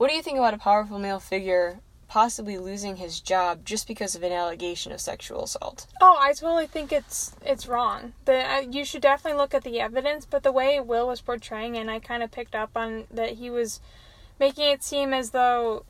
What 0.00 0.08
do 0.08 0.16
you 0.16 0.22
think 0.22 0.38
about 0.38 0.54
a 0.54 0.58
powerful 0.58 0.98
male 0.98 1.20
figure 1.20 1.80
possibly 2.08 2.56
losing 2.56 2.96
his 2.96 3.20
job 3.20 3.66
just 3.66 3.86
because 3.86 4.14
of 4.14 4.22
an 4.22 4.32
allegation 4.32 4.92
of 4.92 5.00
sexual 5.02 5.44
assault? 5.44 5.86
Oh, 6.00 6.16
I 6.18 6.32
totally 6.32 6.66
think 6.66 6.90
it's 6.90 7.36
it's 7.44 7.66
wrong. 7.66 8.14
The 8.24 8.50
uh, 8.50 8.60
you 8.60 8.86
should 8.86 9.02
definitely 9.02 9.36
look 9.36 9.52
at 9.52 9.62
the 9.62 9.78
evidence, 9.78 10.24
but 10.24 10.42
the 10.42 10.52
way 10.52 10.80
Will 10.80 11.06
was 11.06 11.20
portraying, 11.20 11.76
it, 11.76 11.80
and 11.80 11.90
I 11.90 11.98
kind 11.98 12.22
of 12.22 12.30
picked 12.30 12.54
up 12.54 12.70
on 12.74 13.08
that 13.10 13.32
he 13.32 13.50
was 13.50 13.78
making 14.38 14.70
it 14.70 14.82
seem 14.82 15.12
as 15.12 15.32
though 15.32 15.84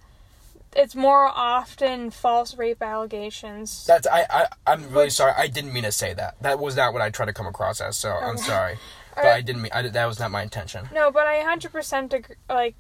it's 0.74 0.96
more 0.96 1.28
often 1.28 2.10
false 2.10 2.58
rape 2.58 2.82
allegations. 2.82 3.86
That's 3.86 4.08
I 4.08 4.26
I 4.28 4.46
I'm 4.66 4.90
really 4.90 5.10
sorry. 5.10 5.34
I 5.36 5.46
didn't 5.46 5.72
mean 5.72 5.84
to 5.84 5.92
say 5.92 6.14
that. 6.14 6.34
That 6.42 6.58
was 6.58 6.74
not 6.74 6.92
what 6.92 7.00
I 7.00 7.10
tried 7.10 7.26
to 7.26 7.32
come 7.32 7.46
across 7.46 7.80
as. 7.80 7.96
So 7.96 8.10
I'm 8.10 8.38
sorry, 8.38 8.76
but 9.14 9.24
Alright. 9.24 9.36
I 9.36 9.40
didn't 9.40 9.62
mean. 9.62 9.70
I, 9.72 9.82
that 9.82 10.06
was 10.06 10.18
not 10.18 10.32
my 10.32 10.42
intention. 10.42 10.88
No, 10.92 11.12
but 11.12 11.28
I 11.28 11.42
hundred 11.44 11.70
percent 11.70 12.12
agree. 12.12 12.34
Like, 12.48 12.74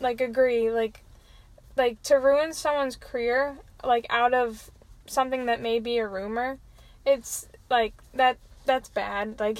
like 0.00 0.20
agree. 0.20 0.70
Like, 0.70 1.02
like 1.76 2.02
to 2.04 2.16
ruin 2.16 2.52
someone's 2.52 2.96
career, 2.96 3.58
like 3.84 4.06
out 4.10 4.34
of 4.34 4.70
something 5.06 5.46
that 5.46 5.60
may 5.60 5.78
be 5.78 5.98
a 5.98 6.06
rumor, 6.06 6.58
it's 7.06 7.48
like 7.70 7.94
that. 8.14 8.38
That's 8.64 8.88
bad. 8.90 9.36
Like, 9.40 9.58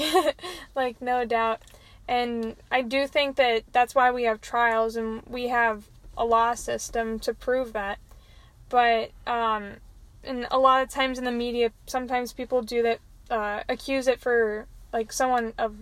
like 0.74 1.00
no 1.00 1.24
doubt. 1.24 1.62
And 2.06 2.56
I 2.70 2.82
do 2.82 3.06
think 3.06 3.36
that 3.36 3.64
that's 3.72 3.94
why 3.94 4.10
we 4.10 4.24
have 4.24 4.40
trials 4.40 4.96
and 4.96 5.22
we 5.26 5.48
have 5.48 5.84
a 6.16 6.24
law 6.24 6.54
system 6.54 7.18
to 7.20 7.32
prove 7.32 7.72
that. 7.72 7.98
But 8.68 9.12
um, 9.26 9.74
and 10.24 10.46
a 10.50 10.58
lot 10.58 10.82
of 10.82 10.90
times 10.90 11.18
in 11.18 11.24
the 11.24 11.32
media, 11.32 11.70
sometimes 11.86 12.32
people 12.32 12.62
do 12.62 12.82
that, 12.82 12.98
uh, 13.30 13.62
accuse 13.68 14.08
it 14.08 14.20
for 14.20 14.66
like 14.92 15.12
someone 15.12 15.52
of 15.58 15.76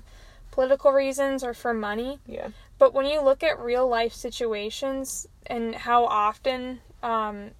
political 0.57 0.91
reasons 0.91 1.45
or 1.45 1.53
for 1.53 1.75
money. 1.75 2.19
Yeah. 2.27 2.49
But 2.79 2.95
when 2.95 3.05
you 3.05 3.21
look 3.21 3.43
at 3.43 3.61
real 3.61 3.87
life 3.87 4.15
situations 4.15 5.29
and 5.47 5.75
how 5.75 6.07
often, 6.07 6.81
um, 7.03 7.51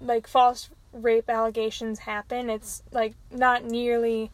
like 0.00 0.26
false 0.26 0.68
rape 0.92 1.30
allegations 1.30 2.00
happen, 2.00 2.50
it's 2.50 2.82
like 2.90 3.14
not 3.30 3.64
nearly 3.64 4.32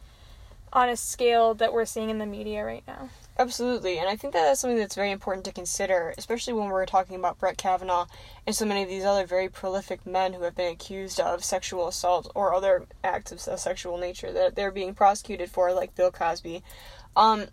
on 0.73 0.89
a 0.89 0.97
scale 0.97 1.53
that 1.55 1.75
we're 1.75 1.85
seeing 1.85 2.09
in 2.09 2.17
the 2.17 2.25
media 2.25 2.65
right 2.65 2.83
now. 2.89 3.11
Absolutely, 3.39 3.99
and 3.99 4.09
I 4.09 4.17
think 4.17 4.33
that 4.33 4.45
that's 4.45 4.61
something 4.61 4.79
that's 4.79 4.95
very 4.95 5.11
important 5.11 5.45
to 5.45 5.53
consider, 5.53 6.15
especially 6.17 6.55
when 6.55 6.71
we're 6.71 6.87
talking 6.87 7.17
about 7.17 7.39
Brett 7.39 7.59
Kavanaugh 7.59 8.07
and 8.47 8.57
so 8.57 8.65
many 8.65 8.83
of 8.83 8.89
these 8.89 9.05
other 9.05 9.27
very 9.27 9.51
prolific 9.51 10.07
men 10.07 10.33
who 10.33 10.43
have 10.45 10.55
been 10.55 10.73
accused 10.73 11.21
of 11.21 11.45
sexual 11.45 11.87
assault 11.87 12.33
or 12.35 12.55
other 12.55 12.87
acts 13.05 13.33
of 13.33 13.61
sexual 13.61 13.99
nature 13.99 14.33
that 14.33 14.57
they're 14.57 14.71
being 14.71 14.95
prosecuted 14.95 15.51
for, 15.51 15.71
like 15.75 15.95
Bill 15.95 16.11
Cosby. 16.11 16.63
Um, 17.15 17.49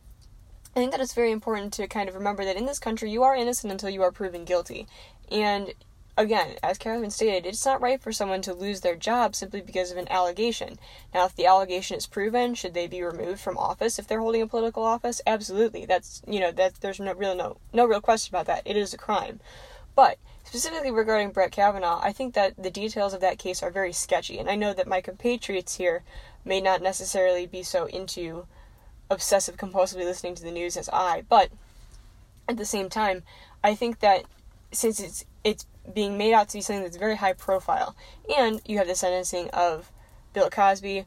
I 0.76 0.80
think 0.80 0.92
that 0.92 1.02
it's 1.02 1.14
very 1.14 1.32
important 1.32 1.72
to 1.74 1.88
kind 1.88 2.10
of 2.10 2.16
remember 2.16 2.44
that 2.46 2.56
in 2.56 2.66
this 2.66 2.80
country, 2.80 3.12
you 3.12 3.22
are 3.22 3.36
innocent 3.36 3.72
until 3.72 3.92
you 3.92 4.02
are 4.02 4.12
proven 4.12 4.44
guilty. 4.44 4.88
And 5.32 5.74
again, 6.18 6.56
as 6.64 6.80
Catherine 6.80 7.12
stated, 7.12 7.46
it's 7.46 7.66
not 7.66 7.82
right 7.82 8.02
for 8.02 8.12
someone 8.12 8.42
to 8.42 8.56
lose 8.56 8.82
their 8.82 8.96
job 8.96 9.36
simply 9.36 9.62
because 9.62 9.92
of 9.92 9.98
an 9.98 10.12
allegation. 10.12 10.80
Now, 11.14 11.26
if 11.26 11.36
the 11.36 11.46
allegation 11.46 11.98
is 11.98 12.08
proven, 12.08 12.56
should 12.56 12.74
they 12.74 12.88
be 12.88 13.04
removed 13.04 13.40
from 13.40 13.58
office 13.58 14.00
if 14.00 14.08
they're 14.08 14.20
holding 14.20 14.42
a 14.42 14.48
political 14.48 14.84
office? 14.84 15.22
Absolutely. 15.28 15.86
That's 15.86 16.24
you 16.28 16.40
know 16.40 16.52
that 16.52 16.82
there's 16.82 17.00
no 17.00 17.14
real 17.14 17.36
no 17.36 17.58
no 17.72 17.86
real 17.86 18.02
question 18.02 18.34
about 18.36 18.48
that. 18.48 18.64
It 18.66 18.76
is 18.76 18.94
a 18.94 18.98
crime. 18.98 19.40
But 19.96 20.18
specifically 20.44 20.90
regarding 20.90 21.32
Brett 21.32 21.52
Kavanaugh, 21.52 22.02
I 22.02 22.14
think 22.14 22.34
that 22.34 22.56
the 22.58 22.72
details 22.72 23.14
of 23.14 23.22
that 23.22 23.38
case 23.38 23.62
are 23.62 23.70
very 23.70 23.94
sketchy, 23.94 24.40
and 24.40 24.50
I 24.50 24.56
know 24.56 24.74
that 24.74 24.88
my 24.88 25.02
compatriots 25.02 25.76
here 25.76 26.04
may 26.44 26.60
not 26.60 26.82
necessarily 26.82 27.46
be 27.46 27.62
so 27.62 27.86
into 27.86 28.48
obsessive 29.10 29.58
compulsively 29.58 30.06
listening 30.06 30.36
to 30.36 30.44
the 30.44 30.52
news 30.52 30.78
as 30.78 30.90
I, 30.92 31.24
but 31.30 31.50
at 32.48 32.58
the 32.58 32.66
same 32.66 32.90
time, 32.90 33.24
I 33.64 33.76
think 33.76 34.00
that 34.00 34.26
since 34.72 35.00
it's 35.00 35.26
it's 35.44 35.66
being 35.94 36.18
made 36.18 36.34
out 36.34 36.50
to 36.50 36.58
be 36.58 36.62
something 36.62 36.84
that's 36.84 36.98
very 36.98 37.18
high 37.18 37.34
profile, 37.34 37.96
and 38.38 38.62
you 38.66 38.78
have 38.78 38.88
the 38.88 38.96
sentencing 38.96 39.50
of 39.52 39.92
Bill 40.34 40.50
Cosby, 40.50 41.06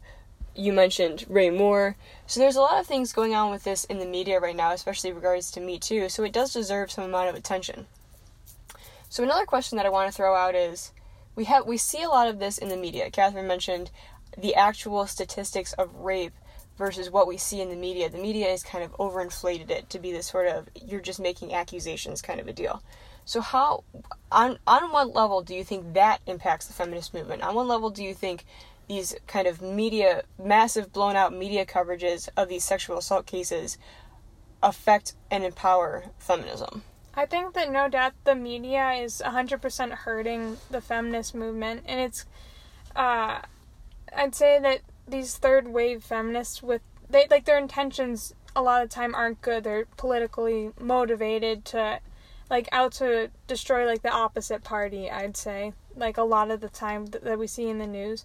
you 0.55 0.73
mentioned 0.73 1.25
Ray 1.29 1.51
Moore, 1.51 1.97
so 2.27 2.41
there's 2.41 2.57
a 2.57 2.61
lot 2.61 2.81
of 2.81 2.87
things 2.87 3.13
going 3.13 3.35
on 3.35 3.51
with 3.51 3.65
this 3.65 3.85
in 3.85 3.99
the 3.99 4.07
media 4.07 4.41
right 4.41 4.57
now, 4.57 4.73
especially 4.73 5.13
regards 5.13 5.51
to 5.51 5.61
Me 5.61 5.79
Too. 5.79 6.09
So 6.09 6.25
it 6.25 6.33
does 6.33 6.53
deserve 6.53 6.91
some 6.91 7.05
amount 7.05 7.29
of 7.29 7.35
attention. 7.35 7.87
So 9.09 9.23
another 9.23 9.47
question 9.47 9.77
that 9.77 9.87
I 9.87 9.91
want 9.91 10.11
to 10.11 10.17
throw 10.17 10.35
out 10.35 10.55
is, 10.55 10.93
we 11.35 11.45
have 11.45 11.67
we 11.67 11.77
see 11.77 12.03
a 12.03 12.09
lot 12.09 12.29
of 12.29 12.39
this 12.39 12.59
in 12.59 12.69
the 12.69 12.77
media. 12.77 13.11
Catherine 13.11 13.47
mentioned 13.47 13.91
the 14.37 14.55
actual 14.55 15.07
statistics 15.07 15.73
of 15.75 15.95
rape 15.95 16.35
versus 16.77 17.11
what 17.11 17.27
we 17.27 17.37
see 17.37 17.61
in 17.61 17.71
the 17.71 17.77
media. 17.77 18.09
The 18.09 18.19
media 18.19 18.51
has 18.51 18.63
kind 18.63 18.85
of 18.85 18.93
overinflated 18.93 19.71
it 19.71 19.91
to 19.91 19.99
be 19.99 20.13
this 20.13 20.27
sort 20.27 20.47
of 20.47 20.69
you're 20.75 21.01
just 21.01 21.21
making 21.21 21.55
accusations 21.55 22.23
kind 22.23 22.41
of 22.41 22.49
a 22.49 22.53
deal. 22.53 22.83
So 23.25 23.41
how 23.41 23.85
on 24.31 24.59
on 24.67 24.93
what 24.93 25.15
level 25.15 25.43
do 25.43 25.55
you 25.55 25.65
think 25.65 25.95
that 25.95 26.21
impacts 26.27 26.67
the 26.67 26.75
feminist 26.75 27.15
movement? 27.15 27.43
On 27.43 27.55
what 27.55 27.67
level 27.67 27.91
do 27.91 28.03
you 28.05 28.15
think 28.15 28.45
these 28.89 29.17
kind 29.27 29.49
of 29.49 29.61
media 29.61 30.23
massive 30.39 30.93
blown 30.93 31.17
out 31.17 31.33
media 31.33 31.67
coverages 31.67 32.29
of 32.37 32.49
these 32.49 32.65
sexual 32.65 32.99
assault 32.99 33.27
cases 33.27 33.79
affect 34.63 35.15
and 35.31 35.45
empower 35.45 36.05
feminism? 36.19 36.83
I 37.15 37.25
think 37.25 37.55
that 37.55 37.73
no 37.73 37.89
doubt 37.89 38.13
the 38.25 38.35
media 38.35 38.93
is 38.93 39.23
100% 39.25 39.91
hurting 39.91 40.59
the 40.71 40.83
feminist 40.83 41.35
movement, 41.35 41.85
and 41.87 41.99
it's, 41.99 42.27
uh, 42.95 43.41
I'd 44.15 44.35
say 44.35 44.59
that 44.61 44.83
these 45.09 45.37
third 45.37 45.69
wave 45.69 46.03
feminists 46.03 46.63
with 46.63 46.83
they 47.09 47.27
like 47.31 47.45
their 47.45 47.59
intentions 47.59 48.35
a 48.55 48.63
lot 48.63 48.83
of 48.83 48.89
time 48.89 49.15
aren't 49.15 49.43
good. 49.43 49.65
They're 49.65 49.87
politically 49.97 50.73
motivated 50.81 51.65
to, 51.67 52.01
like, 52.49 52.69
out 52.73 52.93
to 52.93 53.31
destroy 53.47 53.85
like 53.87 54.03
the 54.03 54.11
opposite 54.11 54.65
party. 54.65 55.11
I'd 55.11 55.37
say 55.37 55.75
like 55.95 56.17
a 56.17 56.23
lot 56.23 56.51
of 56.51 56.61
the 56.61 56.69
time 56.69 57.07
that, 57.07 57.23
that 57.25 57.39
we 57.39 57.47
see 57.47 57.69
in 57.69 57.79
the 57.79 57.87
news, 57.87 58.25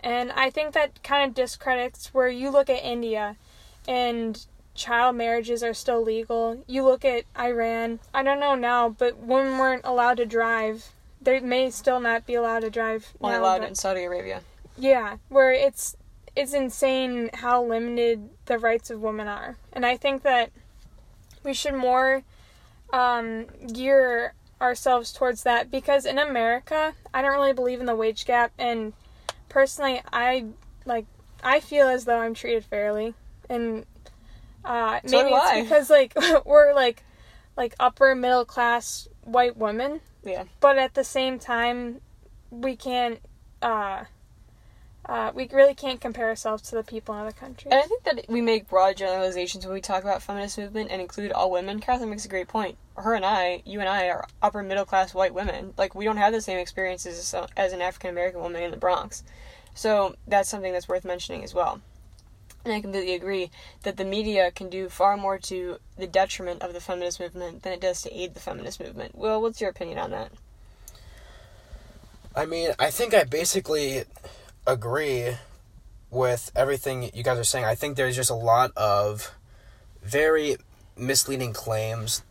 and 0.00 0.32
I 0.32 0.50
think 0.50 0.74
that 0.74 1.02
kind 1.02 1.28
of 1.28 1.34
discredits 1.34 2.14
where 2.14 2.28
you 2.28 2.50
look 2.50 2.70
at 2.70 2.84
India, 2.84 3.36
and 3.86 4.44
child 4.74 5.16
marriages 5.16 5.62
are 5.62 5.74
still 5.74 6.02
legal. 6.02 6.62
You 6.66 6.84
look 6.84 7.04
at 7.04 7.24
Iran, 7.38 8.00
I 8.12 8.22
don't 8.22 8.40
know 8.40 8.54
now, 8.54 8.88
but 8.88 9.18
women 9.18 9.58
weren't 9.58 9.84
allowed 9.84 10.16
to 10.18 10.26
drive. 10.26 10.90
They 11.20 11.40
may 11.40 11.70
still 11.70 12.00
not 12.00 12.26
be 12.26 12.34
allowed 12.34 12.60
to 12.60 12.70
drive. 12.70 13.12
Only 13.20 13.36
now, 13.36 13.42
allowed 13.42 13.58
but- 13.60 13.68
in 13.68 13.74
Saudi 13.74 14.04
Arabia. 14.04 14.42
Yeah, 14.76 15.18
where 15.28 15.52
it's 15.52 15.96
it's 16.36 16.52
insane 16.52 17.30
how 17.34 17.62
limited 17.64 18.28
the 18.46 18.58
rights 18.58 18.90
of 18.90 19.00
women 19.00 19.28
are. 19.28 19.56
And 19.72 19.84
I 19.86 19.96
think 19.96 20.22
that 20.22 20.50
we 21.42 21.54
should 21.54 21.74
more 21.74 22.22
um, 22.92 23.46
gear 23.72 24.34
ourselves 24.60 25.12
towards 25.12 25.42
that 25.42 25.70
because 25.70 26.06
in 26.06 26.18
America, 26.18 26.94
I 27.12 27.22
don't 27.22 27.32
really 27.34 27.52
believe 27.52 27.80
in 27.80 27.86
the 27.86 27.96
wage 27.96 28.24
gap 28.24 28.52
and 28.58 28.92
personally 29.48 30.00
I 30.12 30.46
like 30.86 31.06
I 31.42 31.60
feel 31.60 31.86
as 31.88 32.04
though 32.06 32.18
I'm 32.18 32.34
treated 32.34 32.64
fairly 32.64 33.14
and 33.48 33.84
uh, 34.64 35.00
So 35.06 35.22
maybe 35.22 35.34
it's 35.34 35.44
I. 35.46 35.62
because 35.62 35.90
like 35.90 36.14
we're 36.46 36.72
like 36.74 37.04
like 37.56 37.74
upper 37.78 38.14
middle 38.14 38.44
class 38.44 39.06
white 39.22 39.56
women 39.56 40.00
Yeah. 40.24 40.44
but 40.60 40.78
at 40.78 40.94
the 40.94 41.04
same 41.04 41.38
time 41.38 42.00
we 42.50 42.74
can't 42.76 43.20
uh, 43.62 44.04
uh, 45.06 45.32
we 45.34 45.48
really 45.52 45.74
can't 45.74 46.00
compare 46.00 46.26
ourselves 46.26 46.62
to 46.62 46.74
the 46.74 46.82
people 46.82 47.14
in 47.14 47.20
other 47.20 47.32
countries 47.32 47.70
And 47.70 47.80
I 47.80 47.86
think 47.86 48.04
that 48.04 48.24
we 48.28 48.40
make 48.40 48.68
broad 48.68 48.96
generalizations 48.96 49.66
when 49.66 49.74
we 49.74 49.80
talk 49.80 50.02
about 50.02 50.22
feminist 50.22 50.56
movement 50.56 50.90
and 50.90 51.00
include 51.00 51.32
all 51.32 51.50
women. 51.50 51.80
Catherine 51.80 52.10
makes 52.10 52.24
a 52.24 52.28
great 52.28 52.48
point. 52.48 52.78
Her 52.96 53.14
and 53.14 53.24
I, 53.24 53.62
you 53.66 53.80
and 53.80 53.88
I, 53.88 54.08
are 54.08 54.26
upper 54.42 54.62
middle 54.62 54.86
class 54.86 55.12
white 55.12 55.34
women. 55.34 55.74
Like 55.76 55.94
we 55.94 56.04
don't 56.04 56.16
have 56.16 56.32
the 56.32 56.40
same 56.40 56.58
experiences 56.58 57.34
as, 57.34 57.48
as 57.56 57.72
an 57.72 57.82
African 57.82 58.10
American 58.10 58.40
woman 58.40 58.62
in 58.62 58.70
the 58.70 58.76
Bronx. 58.76 59.22
So 59.74 60.14
that's 60.26 60.48
something 60.48 60.72
that's 60.72 60.88
worth 60.88 61.04
mentioning 61.04 61.44
as 61.44 61.52
well. 61.52 61.80
And 62.64 62.72
I 62.72 62.80
completely 62.80 63.14
agree 63.14 63.50
that 63.82 63.98
the 63.98 64.06
media 64.06 64.50
can 64.50 64.70
do 64.70 64.88
far 64.88 65.18
more 65.18 65.38
to 65.38 65.78
the 65.98 66.06
detriment 66.06 66.62
of 66.62 66.72
the 66.72 66.80
feminist 66.80 67.20
movement 67.20 67.62
than 67.62 67.74
it 67.74 67.80
does 67.80 68.00
to 68.02 68.16
aid 68.16 68.32
the 68.32 68.40
feminist 68.40 68.80
movement. 68.80 69.14
Will, 69.14 69.42
what's 69.42 69.60
your 69.60 69.68
opinion 69.68 69.98
on 69.98 70.12
that? 70.12 70.32
I 72.34 72.46
mean, 72.46 72.70
I 72.78 72.90
think 72.90 73.12
I 73.12 73.24
basically 73.24 74.04
agree 74.66 75.36
with 76.10 76.50
everything 76.54 77.10
you 77.12 77.22
guys 77.22 77.38
are 77.38 77.44
saying. 77.44 77.64
I 77.64 77.74
think 77.74 77.96
there's 77.96 78.16
just 78.16 78.30
a 78.30 78.34
lot 78.34 78.72
of 78.76 79.34
very 80.02 80.56
misleading 80.96 81.52
claims. 81.52 82.22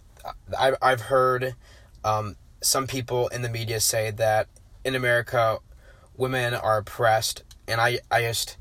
I've, 0.58 0.76
I've 0.82 1.02
heard 1.02 1.56
um, 2.04 2.38
some 2.62 2.88
people 2.88 3.28
in 3.28 3.42
the 3.42 3.50
media 3.50 3.80
say 3.80 4.12
that 4.12 4.48
in 4.86 4.96
America, 4.96 5.60
women 6.16 6.54
are 6.54 6.78
oppressed, 6.78 7.44
and 7.68 7.82
I, 7.82 8.00
I 8.10 8.22
just, 8.22 8.58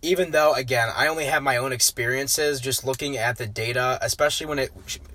even 0.00 0.32
though 0.32 0.54
again, 0.54 0.88
I 0.94 1.06
only 1.06 1.26
have 1.26 1.42
my 1.42 1.56
own 1.56 1.72
experiences, 1.72 2.60
just 2.60 2.84
looking 2.84 3.16
at 3.16 3.38
the 3.38 3.46
data, 3.46 3.98
especially 4.00 4.46
when 4.46 4.58
it, 4.58 4.70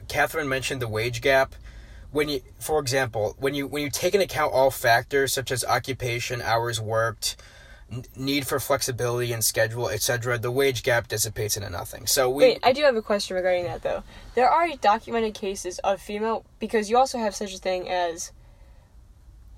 Catherine 0.08 0.48
mentioned 0.48 0.82
the 0.82 0.88
wage 0.88 1.22
gap 1.22 1.56
when 2.18 2.30
you 2.30 2.42
for 2.60 2.80
example 2.80 3.36
when 3.38 3.54
you 3.54 3.68
when 3.68 3.84
you 3.84 3.92
take 3.92 4.16
into 4.16 4.26
account 4.26 4.52
all 4.52 4.72
factors 4.72 5.32
such 5.32 5.52
as 5.52 5.64
occupation 5.66 6.42
hours 6.42 6.82
worked 6.82 7.36
n- 7.92 8.04
need 8.16 8.48
for 8.48 8.60
flexibility 8.60 9.32
and 9.32 9.46
schedule 9.46 9.88
etc 9.88 10.36
the 10.40 10.50
wage 10.50 10.82
gap 10.82 11.08
dissipates 11.08 11.56
into 11.56 11.70
nothing 11.70 12.08
so 12.08 12.28
we 12.28 12.44
Wait, 12.44 12.60
I 12.64 12.74
do 12.74 12.82
have 12.82 12.96
a 12.96 13.04
question 13.04 13.36
regarding 13.36 13.66
that 13.66 13.84
though. 13.84 14.02
There 14.34 14.50
are 14.50 14.68
documented 14.82 15.36
cases 15.36 15.78
of 15.80 16.02
female 16.02 16.44
because 16.58 16.90
you 16.90 16.98
also 16.98 17.20
have 17.20 17.36
such 17.36 17.54
a 17.54 17.60
thing 17.60 17.88
as 17.88 18.32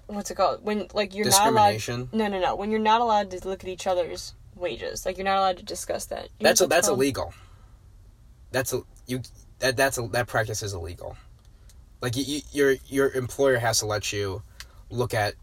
what's 0.07 0.29
it 0.29 0.35
called 0.35 0.61
when 0.61 0.89
like 0.93 1.15
you're 1.15 1.29
not 1.29 1.47
allowed. 1.47 1.71
discrimination 1.71 2.09
No, 2.11 2.27
no, 2.27 2.41
no. 2.41 2.57
When 2.57 2.71
you're 2.71 2.81
not 2.81 2.99
allowed 2.99 3.31
to 3.31 3.47
look 3.47 3.63
at 3.63 3.69
each 3.69 3.87
other's 3.87 4.33
wages, 4.53 5.05
like 5.05 5.17
you're 5.17 5.23
not 5.23 5.37
allowed 5.37 5.57
to 5.59 5.63
discuss 5.63 6.07
that. 6.07 6.23
You 6.39 6.43
that's 6.43 6.59
a, 6.59 6.67
that's 6.67 6.87
called? 6.87 6.99
illegal 6.99 7.33
that's 8.51 8.73
a 8.73 8.81
you 9.07 9.21
that 9.59 9.77
that's 9.77 9.97
a, 9.97 10.07
that 10.09 10.27
practice 10.27 10.61
is 10.61 10.73
illegal 10.73 11.15
like 12.01 12.15
you, 12.15 12.23
you, 12.25 12.41
your 12.51 12.75
your 12.87 13.11
employer 13.11 13.57
has 13.57 13.79
to 13.79 13.85
let 13.85 14.11
you 14.13 14.41
look 14.89 15.13
at 15.13 15.33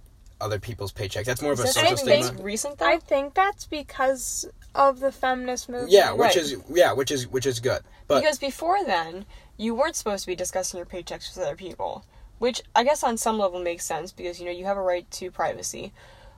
other 0.40 0.58
people's 0.58 0.92
paychecks 0.92 1.24
that's 1.24 1.40
more 1.40 1.52
of 1.52 1.60
a 1.60 1.66
social 1.66 1.96
something 1.96 2.22
stigma 2.22 2.42
recent 2.42 2.78
though? 2.78 2.86
I 2.86 2.98
think 2.98 3.34
that's 3.34 3.66
because 3.66 4.48
of 4.74 5.00
the 5.00 5.10
feminist 5.10 5.68
movement. 5.68 5.90
yeah 5.92 6.12
which 6.12 6.20
Right. 6.20 6.36
is 6.36 6.56
yeah 6.68 6.92
which 6.92 7.10
is 7.10 7.26
which 7.28 7.46
is 7.46 7.60
good 7.60 7.80
but 8.08 8.20
because 8.20 8.38
before 8.38 8.84
then, 8.84 9.24
you 9.56 9.74
weren't 9.74 9.96
supposed 9.96 10.22
to 10.24 10.26
be 10.28 10.36
discussing 10.36 10.76
your 10.78 10.86
paychecks 10.86 11.34
with 11.34 11.44
other 11.44 11.56
people, 11.56 12.04
which 12.38 12.62
I 12.74 12.84
guess 12.84 13.02
on 13.02 13.16
some 13.16 13.36
level 13.38 13.60
makes 13.60 13.84
sense 13.84 14.12
because 14.12 14.38
you 14.38 14.44
know 14.46 14.52
you 14.52 14.64
have 14.66 14.76
a 14.76 14.82
right 14.82 15.10
to 15.12 15.30
privacy. 15.32 15.92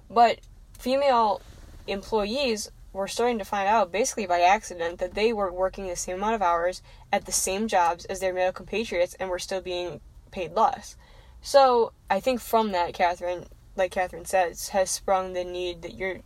But 0.08 0.38
female 0.78 1.42
employees 1.86 2.70
were 2.92 3.08
starting 3.08 3.38
to 3.38 3.44
find 3.44 3.68
out 3.68 3.92
basically 3.92 4.26
by 4.26 4.40
accident 4.40 4.98
that 4.98 5.14
they 5.14 5.32
were 5.32 5.52
working 5.52 5.86
the 5.88 5.96
same 5.96 6.16
amount 6.16 6.36
of 6.36 6.42
hours 6.42 6.80
at 7.12 7.26
the 7.26 7.32
same 7.32 7.68
jobs 7.68 8.04
as 8.06 8.20
their 8.20 8.32
male 8.32 8.52
compatriots 8.52 9.14
and 9.20 9.28
were 9.28 9.38
still 9.38 9.60
being 9.60 10.00
paid 10.30 10.54
less. 10.54 10.96
So 11.40 11.92
I 12.10 12.20
think 12.20 12.40
from 12.40 12.72
that, 12.72 12.94
Catherine, 12.94 13.46
like 13.76 13.92
Catherine 13.92 14.24
says, 14.24 14.68
has 14.68 14.90
sprung 14.90 15.32
the 15.32 15.44
need 15.44 15.82
that 15.82 15.94
you're 15.94 16.20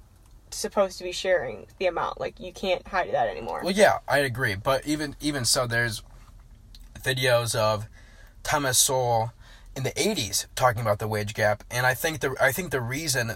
supposed 0.50 0.98
to 0.98 1.04
be 1.04 1.12
sharing 1.12 1.66
the 1.78 1.86
amount. 1.86 2.20
Like 2.20 2.40
you 2.40 2.52
can't 2.52 2.86
hide 2.86 3.12
that 3.12 3.28
anymore. 3.28 3.60
Well, 3.62 3.72
yeah, 3.72 3.98
I 4.08 4.18
agree. 4.18 4.54
But 4.54 4.86
even 4.86 5.16
even 5.20 5.44
so, 5.44 5.66
there's 5.66 6.02
videos 7.00 7.54
of 7.54 7.86
Thomas 8.42 8.78
Sowell 8.78 9.32
in 9.76 9.82
the 9.82 9.90
'80s 9.90 10.46
talking 10.54 10.82
about 10.82 10.98
the 10.98 11.08
wage 11.08 11.34
gap, 11.34 11.64
and 11.70 11.86
I 11.86 11.94
think 11.94 12.20
the 12.20 12.34
I 12.40 12.52
think 12.52 12.70
the 12.70 12.80
reason, 12.80 13.32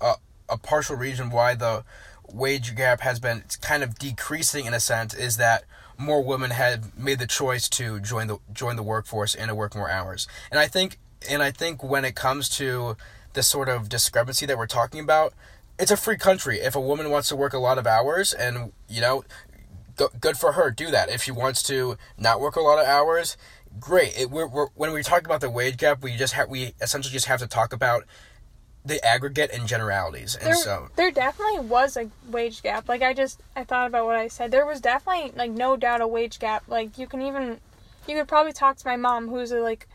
uh, 0.00 0.14
a 0.48 0.58
partial 0.58 0.96
reason 0.96 1.30
why 1.30 1.54
the 1.54 1.84
wage 2.32 2.76
gap 2.76 3.00
has 3.00 3.18
been 3.18 3.44
kind 3.60 3.82
of 3.82 3.98
decreasing 3.98 4.66
in 4.66 4.74
a 4.74 4.80
sense 4.80 5.14
is 5.14 5.36
that 5.36 5.64
more 6.00 6.22
women 6.22 6.50
have 6.50 6.98
made 6.98 7.18
the 7.18 7.26
choice 7.26 7.68
to 7.68 8.00
join 8.00 8.26
the 8.26 8.38
join 8.52 8.76
the 8.76 8.82
workforce 8.82 9.34
and 9.34 9.48
to 9.48 9.54
work 9.54 9.74
more 9.74 9.90
hours. 9.90 10.26
And 10.50 10.58
I 10.58 10.66
think 10.66 10.98
and 11.28 11.42
I 11.42 11.50
think 11.50 11.82
when 11.82 12.04
it 12.04 12.14
comes 12.14 12.48
to 12.56 12.96
the 13.34 13.42
sort 13.42 13.68
of 13.68 13.88
discrepancy 13.88 14.46
that 14.46 14.58
we're 14.58 14.66
talking 14.66 15.00
about, 15.00 15.34
it's 15.78 15.90
a 15.90 15.96
free 15.96 16.16
country. 16.16 16.58
If 16.58 16.74
a 16.74 16.80
woman 16.80 17.10
wants 17.10 17.28
to 17.28 17.36
work 17.36 17.52
a 17.52 17.58
lot 17.58 17.78
of 17.78 17.86
hours 17.86 18.32
and 18.32 18.72
you 18.88 19.00
know 19.00 19.24
go, 19.96 20.08
good 20.18 20.36
for 20.36 20.52
her 20.52 20.70
do 20.70 20.90
that 20.90 21.10
if 21.10 21.22
she 21.22 21.30
wants 21.30 21.62
to 21.64 21.96
not 22.16 22.40
work 22.40 22.56
a 22.56 22.60
lot 22.60 22.78
of 22.78 22.86
hours 22.86 23.36
great 23.78 24.18
it, 24.18 24.30
we're, 24.30 24.48
we're, 24.48 24.66
when 24.74 24.92
we 24.92 25.02
talk 25.02 25.24
about 25.24 25.40
the 25.40 25.50
wage 25.50 25.76
gap 25.76 26.02
we 26.02 26.16
just 26.16 26.34
we 26.48 26.74
essentially 26.80 27.12
just 27.12 27.26
have 27.26 27.38
to 27.38 27.46
talk 27.46 27.72
about 27.72 28.04
the 28.84 29.04
aggregate 29.04 29.50
and 29.52 29.66
generalities 29.66 30.36
and 30.36 30.46
there, 30.46 30.54
so 30.54 30.88
there 30.96 31.10
definitely 31.10 31.60
was 31.60 31.96
a 31.96 32.10
wage 32.30 32.62
gap. 32.62 32.88
Like 32.88 33.02
I 33.02 33.12
just 33.12 33.42
I 33.54 33.64
thought 33.64 33.86
about 33.86 34.06
what 34.06 34.16
I 34.16 34.28
said. 34.28 34.50
There 34.50 34.64
was 34.64 34.80
definitely 34.80 35.32
like 35.36 35.50
no 35.50 35.76
doubt 35.76 36.00
a 36.00 36.08
wage 36.08 36.38
gap. 36.38 36.64
Like 36.66 36.96
you 36.96 37.06
can 37.06 37.20
even 37.20 37.58
you 38.08 38.16
could 38.16 38.28
probably 38.28 38.52
talk 38.52 38.76
to 38.78 38.86
my 38.86 38.96
mom 38.96 39.28
who's 39.28 39.52
a, 39.52 39.60
like 39.60 39.86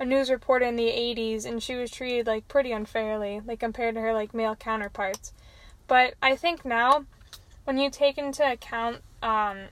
a 0.00 0.04
news 0.04 0.30
reporter 0.30 0.64
in 0.64 0.74
the 0.74 0.88
80s 0.88 1.46
and 1.46 1.62
she 1.62 1.76
was 1.76 1.90
treated 1.90 2.26
like 2.26 2.48
pretty 2.48 2.72
unfairly 2.72 3.40
like 3.46 3.60
compared 3.60 3.94
to 3.94 4.00
her 4.00 4.12
like 4.12 4.34
male 4.34 4.56
counterparts. 4.56 5.32
But 5.86 6.14
I 6.20 6.34
think 6.34 6.64
now 6.64 7.04
when 7.64 7.78
you 7.78 7.90
take 7.90 8.18
into 8.18 8.50
account 8.50 9.02
um 9.22 9.68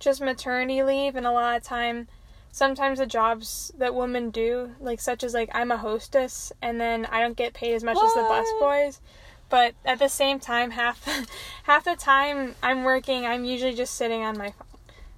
just 0.00 0.20
maternity 0.20 0.82
leave 0.82 1.14
and 1.14 1.26
a 1.26 1.32
lot 1.32 1.56
of 1.56 1.62
time 1.62 2.08
sometimes 2.50 2.98
the 2.98 3.06
jobs 3.06 3.72
that 3.78 3.94
women 3.94 4.30
do 4.30 4.72
like 4.80 5.00
such 5.00 5.22
as 5.22 5.34
like 5.34 5.50
i'm 5.54 5.70
a 5.70 5.76
hostess 5.76 6.52
and 6.62 6.80
then 6.80 7.06
i 7.06 7.20
don't 7.20 7.36
get 7.36 7.54
paid 7.54 7.74
as 7.74 7.84
much 7.84 7.96
as 7.96 8.14
the 8.14 8.22
What? 8.22 8.44
busboys 8.62 9.00
but 9.48 9.74
at 9.84 9.98
the 9.98 10.08
same 10.08 10.38
time 10.38 10.72
half 10.72 11.04
half 11.64 11.84
the 11.84 11.96
time 11.96 12.54
i'm 12.62 12.84
working 12.84 13.26
i'm 13.26 13.44
usually 13.44 13.74
just 13.74 13.94
sitting 13.94 14.22
on 14.22 14.36
my 14.36 14.50
phone 14.50 14.66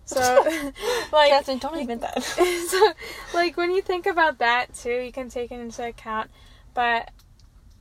so 0.04 0.44
like 1.12 1.30
Catherine, 1.30 1.58
don't 1.58 1.78
admit 1.78 2.00
that. 2.00 2.22
so 2.22 2.92
like 3.32 3.56
when 3.56 3.70
you 3.70 3.80
think 3.82 4.06
about 4.06 4.38
that 4.38 4.74
too 4.74 5.00
you 5.00 5.12
can 5.12 5.28
take 5.28 5.50
it 5.52 5.60
into 5.60 5.86
account 5.86 6.30
but 6.74 7.10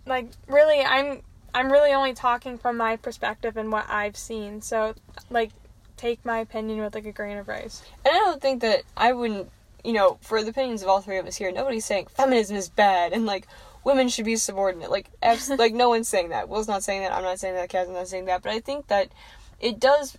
like 0.06 0.28
really 0.48 0.82
i'm 0.82 1.22
I'm 1.54 1.72
really 1.72 1.92
only 1.94 2.14
talking 2.14 2.58
from 2.58 2.78
my 2.78 2.96
perspective 2.96 3.58
and 3.58 3.72
what 3.72 3.90
I've 3.90 4.16
seen. 4.18 4.62
So, 4.62 4.94
like, 5.30 5.50
take 6.00 6.24
my 6.24 6.40
opinion 6.40 6.80
with 6.80 6.96
like 6.96 7.06
a 7.06 7.12
grain 7.12 7.38
of 7.38 7.48
rice. 7.48 7.84
And 8.06 8.14
I 8.14 8.18
don't 8.18 8.42
think 8.42 8.62
that 8.62 8.84
I 8.96 9.12
wouldn't, 9.12 9.50
you 9.84 9.94
know, 9.94 10.18
for 10.22 10.42
the 10.42 10.50
opinions 10.50 10.82
of 10.82 10.88
all 10.88 11.02
three 11.02 11.18
of 11.18 11.28
us 11.28 11.36
here, 11.36 11.52
nobody's 11.52 11.86
saying 11.86 12.08
feminism 12.08 12.56
is 12.56 12.70
bad 12.70 13.12
and 13.12 13.26
like 13.26 13.48
women 13.84 14.08
should 14.08 14.26
be 14.26 14.38
subordinate. 14.38 14.92
Like, 14.92 15.10
abs- 15.22 15.50
like 15.58 15.74
no 15.74 15.90
one's 15.90 16.08
saying 16.08 16.30
that. 16.30 16.48
Will's 16.48 16.68
not 16.68 16.84
saying 16.84 17.02
that. 17.02 17.12
I'm 17.12 17.24
not 17.24 17.40
saying 17.40 17.56
that. 17.56 17.70
Kat's 17.70 17.90
not 17.90 18.08
saying 18.08 18.26
that. 18.26 18.42
But 18.42 18.54
I 18.54 18.60
think 18.60 18.88
that 18.88 19.10
it 19.60 19.80
does. 19.80 20.18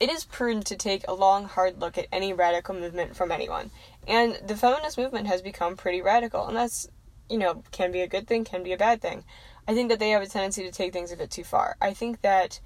It 0.00 0.10
is 0.10 0.24
prudent 0.24 0.66
to 0.66 0.76
take 0.76 1.06
a 1.08 1.14
long, 1.14 1.44
hard 1.44 1.80
look 1.80 1.96
at 1.96 2.08
any 2.12 2.32
radical 2.32 2.74
movement 2.74 3.16
from 3.16 3.30
anyone. 3.30 3.70
And 4.06 4.38
the 4.44 4.56
feminist 4.56 4.98
movement 4.98 5.28
has 5.28 5.40
become 5.40 5.76
pretty 5.76 6.02
radical, 6.02 6.46
and 6.46 6.56
that's, 6.56 6.88
you 7.30 7.38
know, 7.38 7.62
can 7.70 7.92
be 7.92 8.00
a 8.00 8.08
good 8.08 8.26
thing, 8.26 8.44
can 8.44 8.62
be 8.62 8.72
a 8.72 8.76
bad 8.76 9.00
thing. 9.00 9.24
I 9.66 9.72
think 9.72 9.88
that 9.88 10.00
they 10.00 10.10
have 10.10 10.20
a 10.20 10.26
tendency 10.26 10.64
to 10.64 10.72
take 10.72 10.92
things 10.92 11.12
a 11.12 11.16
bit 11.16 11.30
too 11.30 11.44
far. 11.44 11.76
I 11.80 11.94
think 11.94 12.20
that 12.20 12.60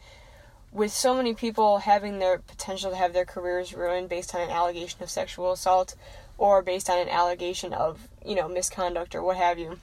with 0.73 0.93
so 0.93 1.15
many 1.15 1.35
people 1.35 1.79
having 1.79 2.19
their 2.19 2.39
potential 2.39 2.91
to 2.91 2.97
have 2.97 3.13
their 3.13 3.25
careers 3.25 3.75
ruined 3.75 4.09
based 4.09 4.35
on 4.35 4.41
an 4.41 4.51
allegation 4.51 5.03
of 5.03 5.11
sexual 5.11 5.53
assault 5.53 5.95
or 6.37 6.63
based 6.63 6.89
on 6.91 6.99
an 6.99 7.09
allegation 7.09 7.73
of, 7.73 8.09
you 8.25 8.35
know, 8.35 8.49
misconduct 8.49 9.15
or 9.15 9.23
what 9.23 9.37
have 9.37 9.59
you, 9.59 9.79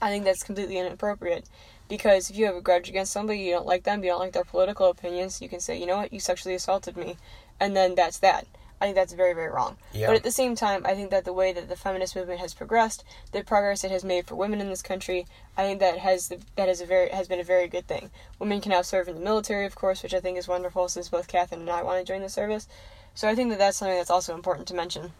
I 0.00 0.10
think 0.10 0.24
that's 0.24 0.42
completely 0.42 0.78
inappropriate. 0.78 1.48
Because 1.88 2.30
if 2.30 2.36
you 2.36 2.46
have 2.46 2.56
a 2.56 2.60
grudge 2.60 2.88
against 2.88 3.12
somebody, 3.12 3.40
you 3.40 3.52
don't 3.52 3.66
like 3.66 3.84
them, 3.84 4.02
you 4.02 4.10
don't 4.10 4.20
like 4.20 4.32
their 4.32 4.44
political 4.44 4.88
opinions, 4.88 5.40
you 5.40 5.48
can 5.48 5.60
say, 5.60 5.78
you 5.78 5.86
know 5.86 5.98
what, 5.98 6.12
you 6.12 6.20
sexually 6.20 6.54
assaulted 6.54 6.96
me, 6.96 7.16
and 7.60 7.76
then 7.76 7.94
that's 7.94 8.18
that. 8.18 8.46
I 8.82 8.86
think 8.86 8.96
that's 8.96 9.12
very, 9.12 9.32
very 9.32 9.48
wrong. 9.48 9.76
Yeah. 9.92 10.08
But 10.08 10.16
at 10.16 10.24
the 10.24 10.32
same 10.32 10.56
time, 10.56 10.84
I 10.84 10.94
think 10.94 11.10
that 11.10 11.24
the 11.24 11.32
way 11.32 11.52
that 11.52 11.68
the 11.68 11.76
feminist 11.76 12.16
movement 12.16 12.40
has 12.40 12.52
progressed, 12.52 13.04
the 13.30 13.44
progress 13.44 13.84
it 13.84 13.92
has 13.92 14.02
made 14.02 14.26
for 14.26 14.34
women 14.34 14.60
in 14.60 14.68
this 14.70 14.82
country, 14.82 15.24
I 15.56 15.62
think 15.62 15.78
that 15.78 15.98
has 15.98 16.32
that 16.56 16.68
is 16.68 16.80
a 16.80 16.86
very 16.86 17.08
has 17.10 17.28
been 17.28 17.38
a 17.38 17.44
very 17.44 17.68
good 17.68 17.86
thing. 17.86 18.10
Women 18.40 18.60
can 18.60 18.70
now 18.70 18.82
serve 18.82 19.06
in 19.06 19.14
the 19.14 19.20
military, 19.20 19.66
of 19.66 19.76
course, 19.76 20.02
which 20.02 20.12
I 20.12 20.18
think 20.18 20.36
is 20.36 20.48
wonderful. 20.48 20.88
Since 20.88 21.10
both 21.10 21.28
Catherine 21.28 21.60
and 21.60 21.70
I 21.70 21.84
want 21.84 22.04
to 22.04 22.12
join 22.12 22.22
the 22.22 22.28
service, 22.28 22.66
so 23.14 23.28
I 23.28 23.36
think 23.36 23.50
that 23.50 23.60
that's 23.60 23.76
something 23.76 23.96
that's 23.96 24.10
also 24.10 24.34
important 24.34 24.66
to 24.66 24.74
mention 24.74 25.12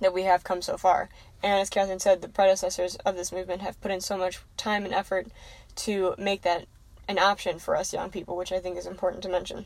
that 0.00 0.12
we 0.12 0.24
have 0.24 0.44
come 0.44 0.60
so 0.60 0.76
far. 0.76 1.08
And 1.42 1.58
as 1.58 1.70
Catherine 1.70 2.00
said, 2.00 2.20
the 2.20 2.28
predecessors 2.28 2.96
of 3.06 3.16
this 3.16 3.32
movement 3.32 3.62
have 3.62 3.80
put 3.80 3.90
in 3.90 4.02
so 4.02 4.18
much 4.18 4.40
time 4.58 4.84
and 4.84 4.92
effort 4.92 5.28
to 5.76 6.14
make 6.18 6.42
that 6.42 6.66
an 7.08 7.18
option 7.18 7.58
for 7.58 7.74
us 7.74 7.94
young 7.94 8.10
people, 8.10 8.36
which 8.36 8.52
I 8.52 8.58
think 8.58 8.76
is 8.76 8.86
important 8.86 9.22
to 9.22 9.30
mention. 9.30 9.64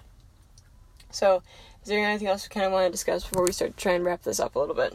So, 1.11 1.42
is 1.83 1.88
there 1.88 2.05
anything 2.05 2.29
else 2.29 2.49
we 2.49 2.53
kind 2.53 2.66
of 2.66 2.73
want 2.73 2.87
to 2.87 2.90
discuss 2.93 3.25
before 3.25 3.45
we 3.45 3.53
start 3.53 3.77
to 3.77 3.83
try 3.83 3.93
and 3.93 4.05
wrap 4.05 4.23
this 4.23 4.40
up 4.40 4.55
a 4.55 4.59
little 4.59 4.75
bit? 4.75 4.95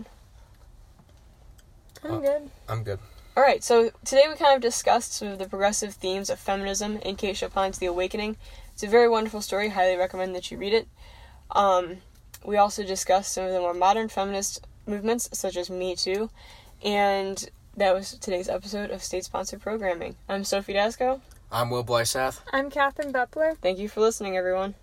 I'm 2.04 2.12
Uh, 2.16 2.20
good. 2.20 2.52
I'm 2.70 2.84
good. 2.84 3.00
All 3.38 3.44
right, 3.44 3.64
so 3.64 3.90
today 4.06 4.26
we 4.30 4.36
kind 4.36 4.56
of 4.56 4.62
discussed 4.62 5.14
some 5.14 5.28
of 5.30 5.40
the 5.40 5.50
progressive 5.50 5.94
themes 5.96 6.30
of 6.30 6.40
feminism 6.40 6.98
in 7.00 7.16
Kate 7.18 7.36
Chopin's 7.36 7.80
The 7.80 7.88
Awakening. 7.88 8.38
It's 8.74 8.84
a 8.84 8.88
very 8.88 9.10
wonderful 9.10 9.42
story. 9.42 9.70
Highly 9.70 9.98
recommend 9.98 10.34
that 10.36 10.52
you 10.52 10.58
read 10.58 10.74
it. 10.74 10.88
Um, 11.52 11.98
we 12.46 12.56
also 12.58 12.84
discussed 12.84 13.34
some 13.34 13.46
of 13.46 13.52
the 13.52 13.60
more 13.60 13.74
modern 13.74 14.08
feminist 14.08 14.66
movements, 14.86 15.30
such 15.34 15.58
as 15.58 15.70
Me 15.70 15.96
Too, 15.96 16.30
and 16.84 17.50
that 17.76 17.94
was 17.94 18.14
today's 18.20 18.48
episode 18.48 18.90
of 18.92 19.04
State 19.04 19.26
Sponsored 19.26 19.60
Programming. 19.62 20.16
I'm 20.30 20.44
Sophie 20.46 20.74
Dasco. 20.76 21.20
I'm 21.52 21.70
Will 21.70 21.84
Blysath. 21.84 22.40
I'm 22.54 22.70
Catherine 22.70 23.12
Bepler. 23.12 23.58
Thank 23.58 23.80
you 23.80 23.90
for 23.90 24.00
listening, 24.00 24.38
everyone. 24.38 24.76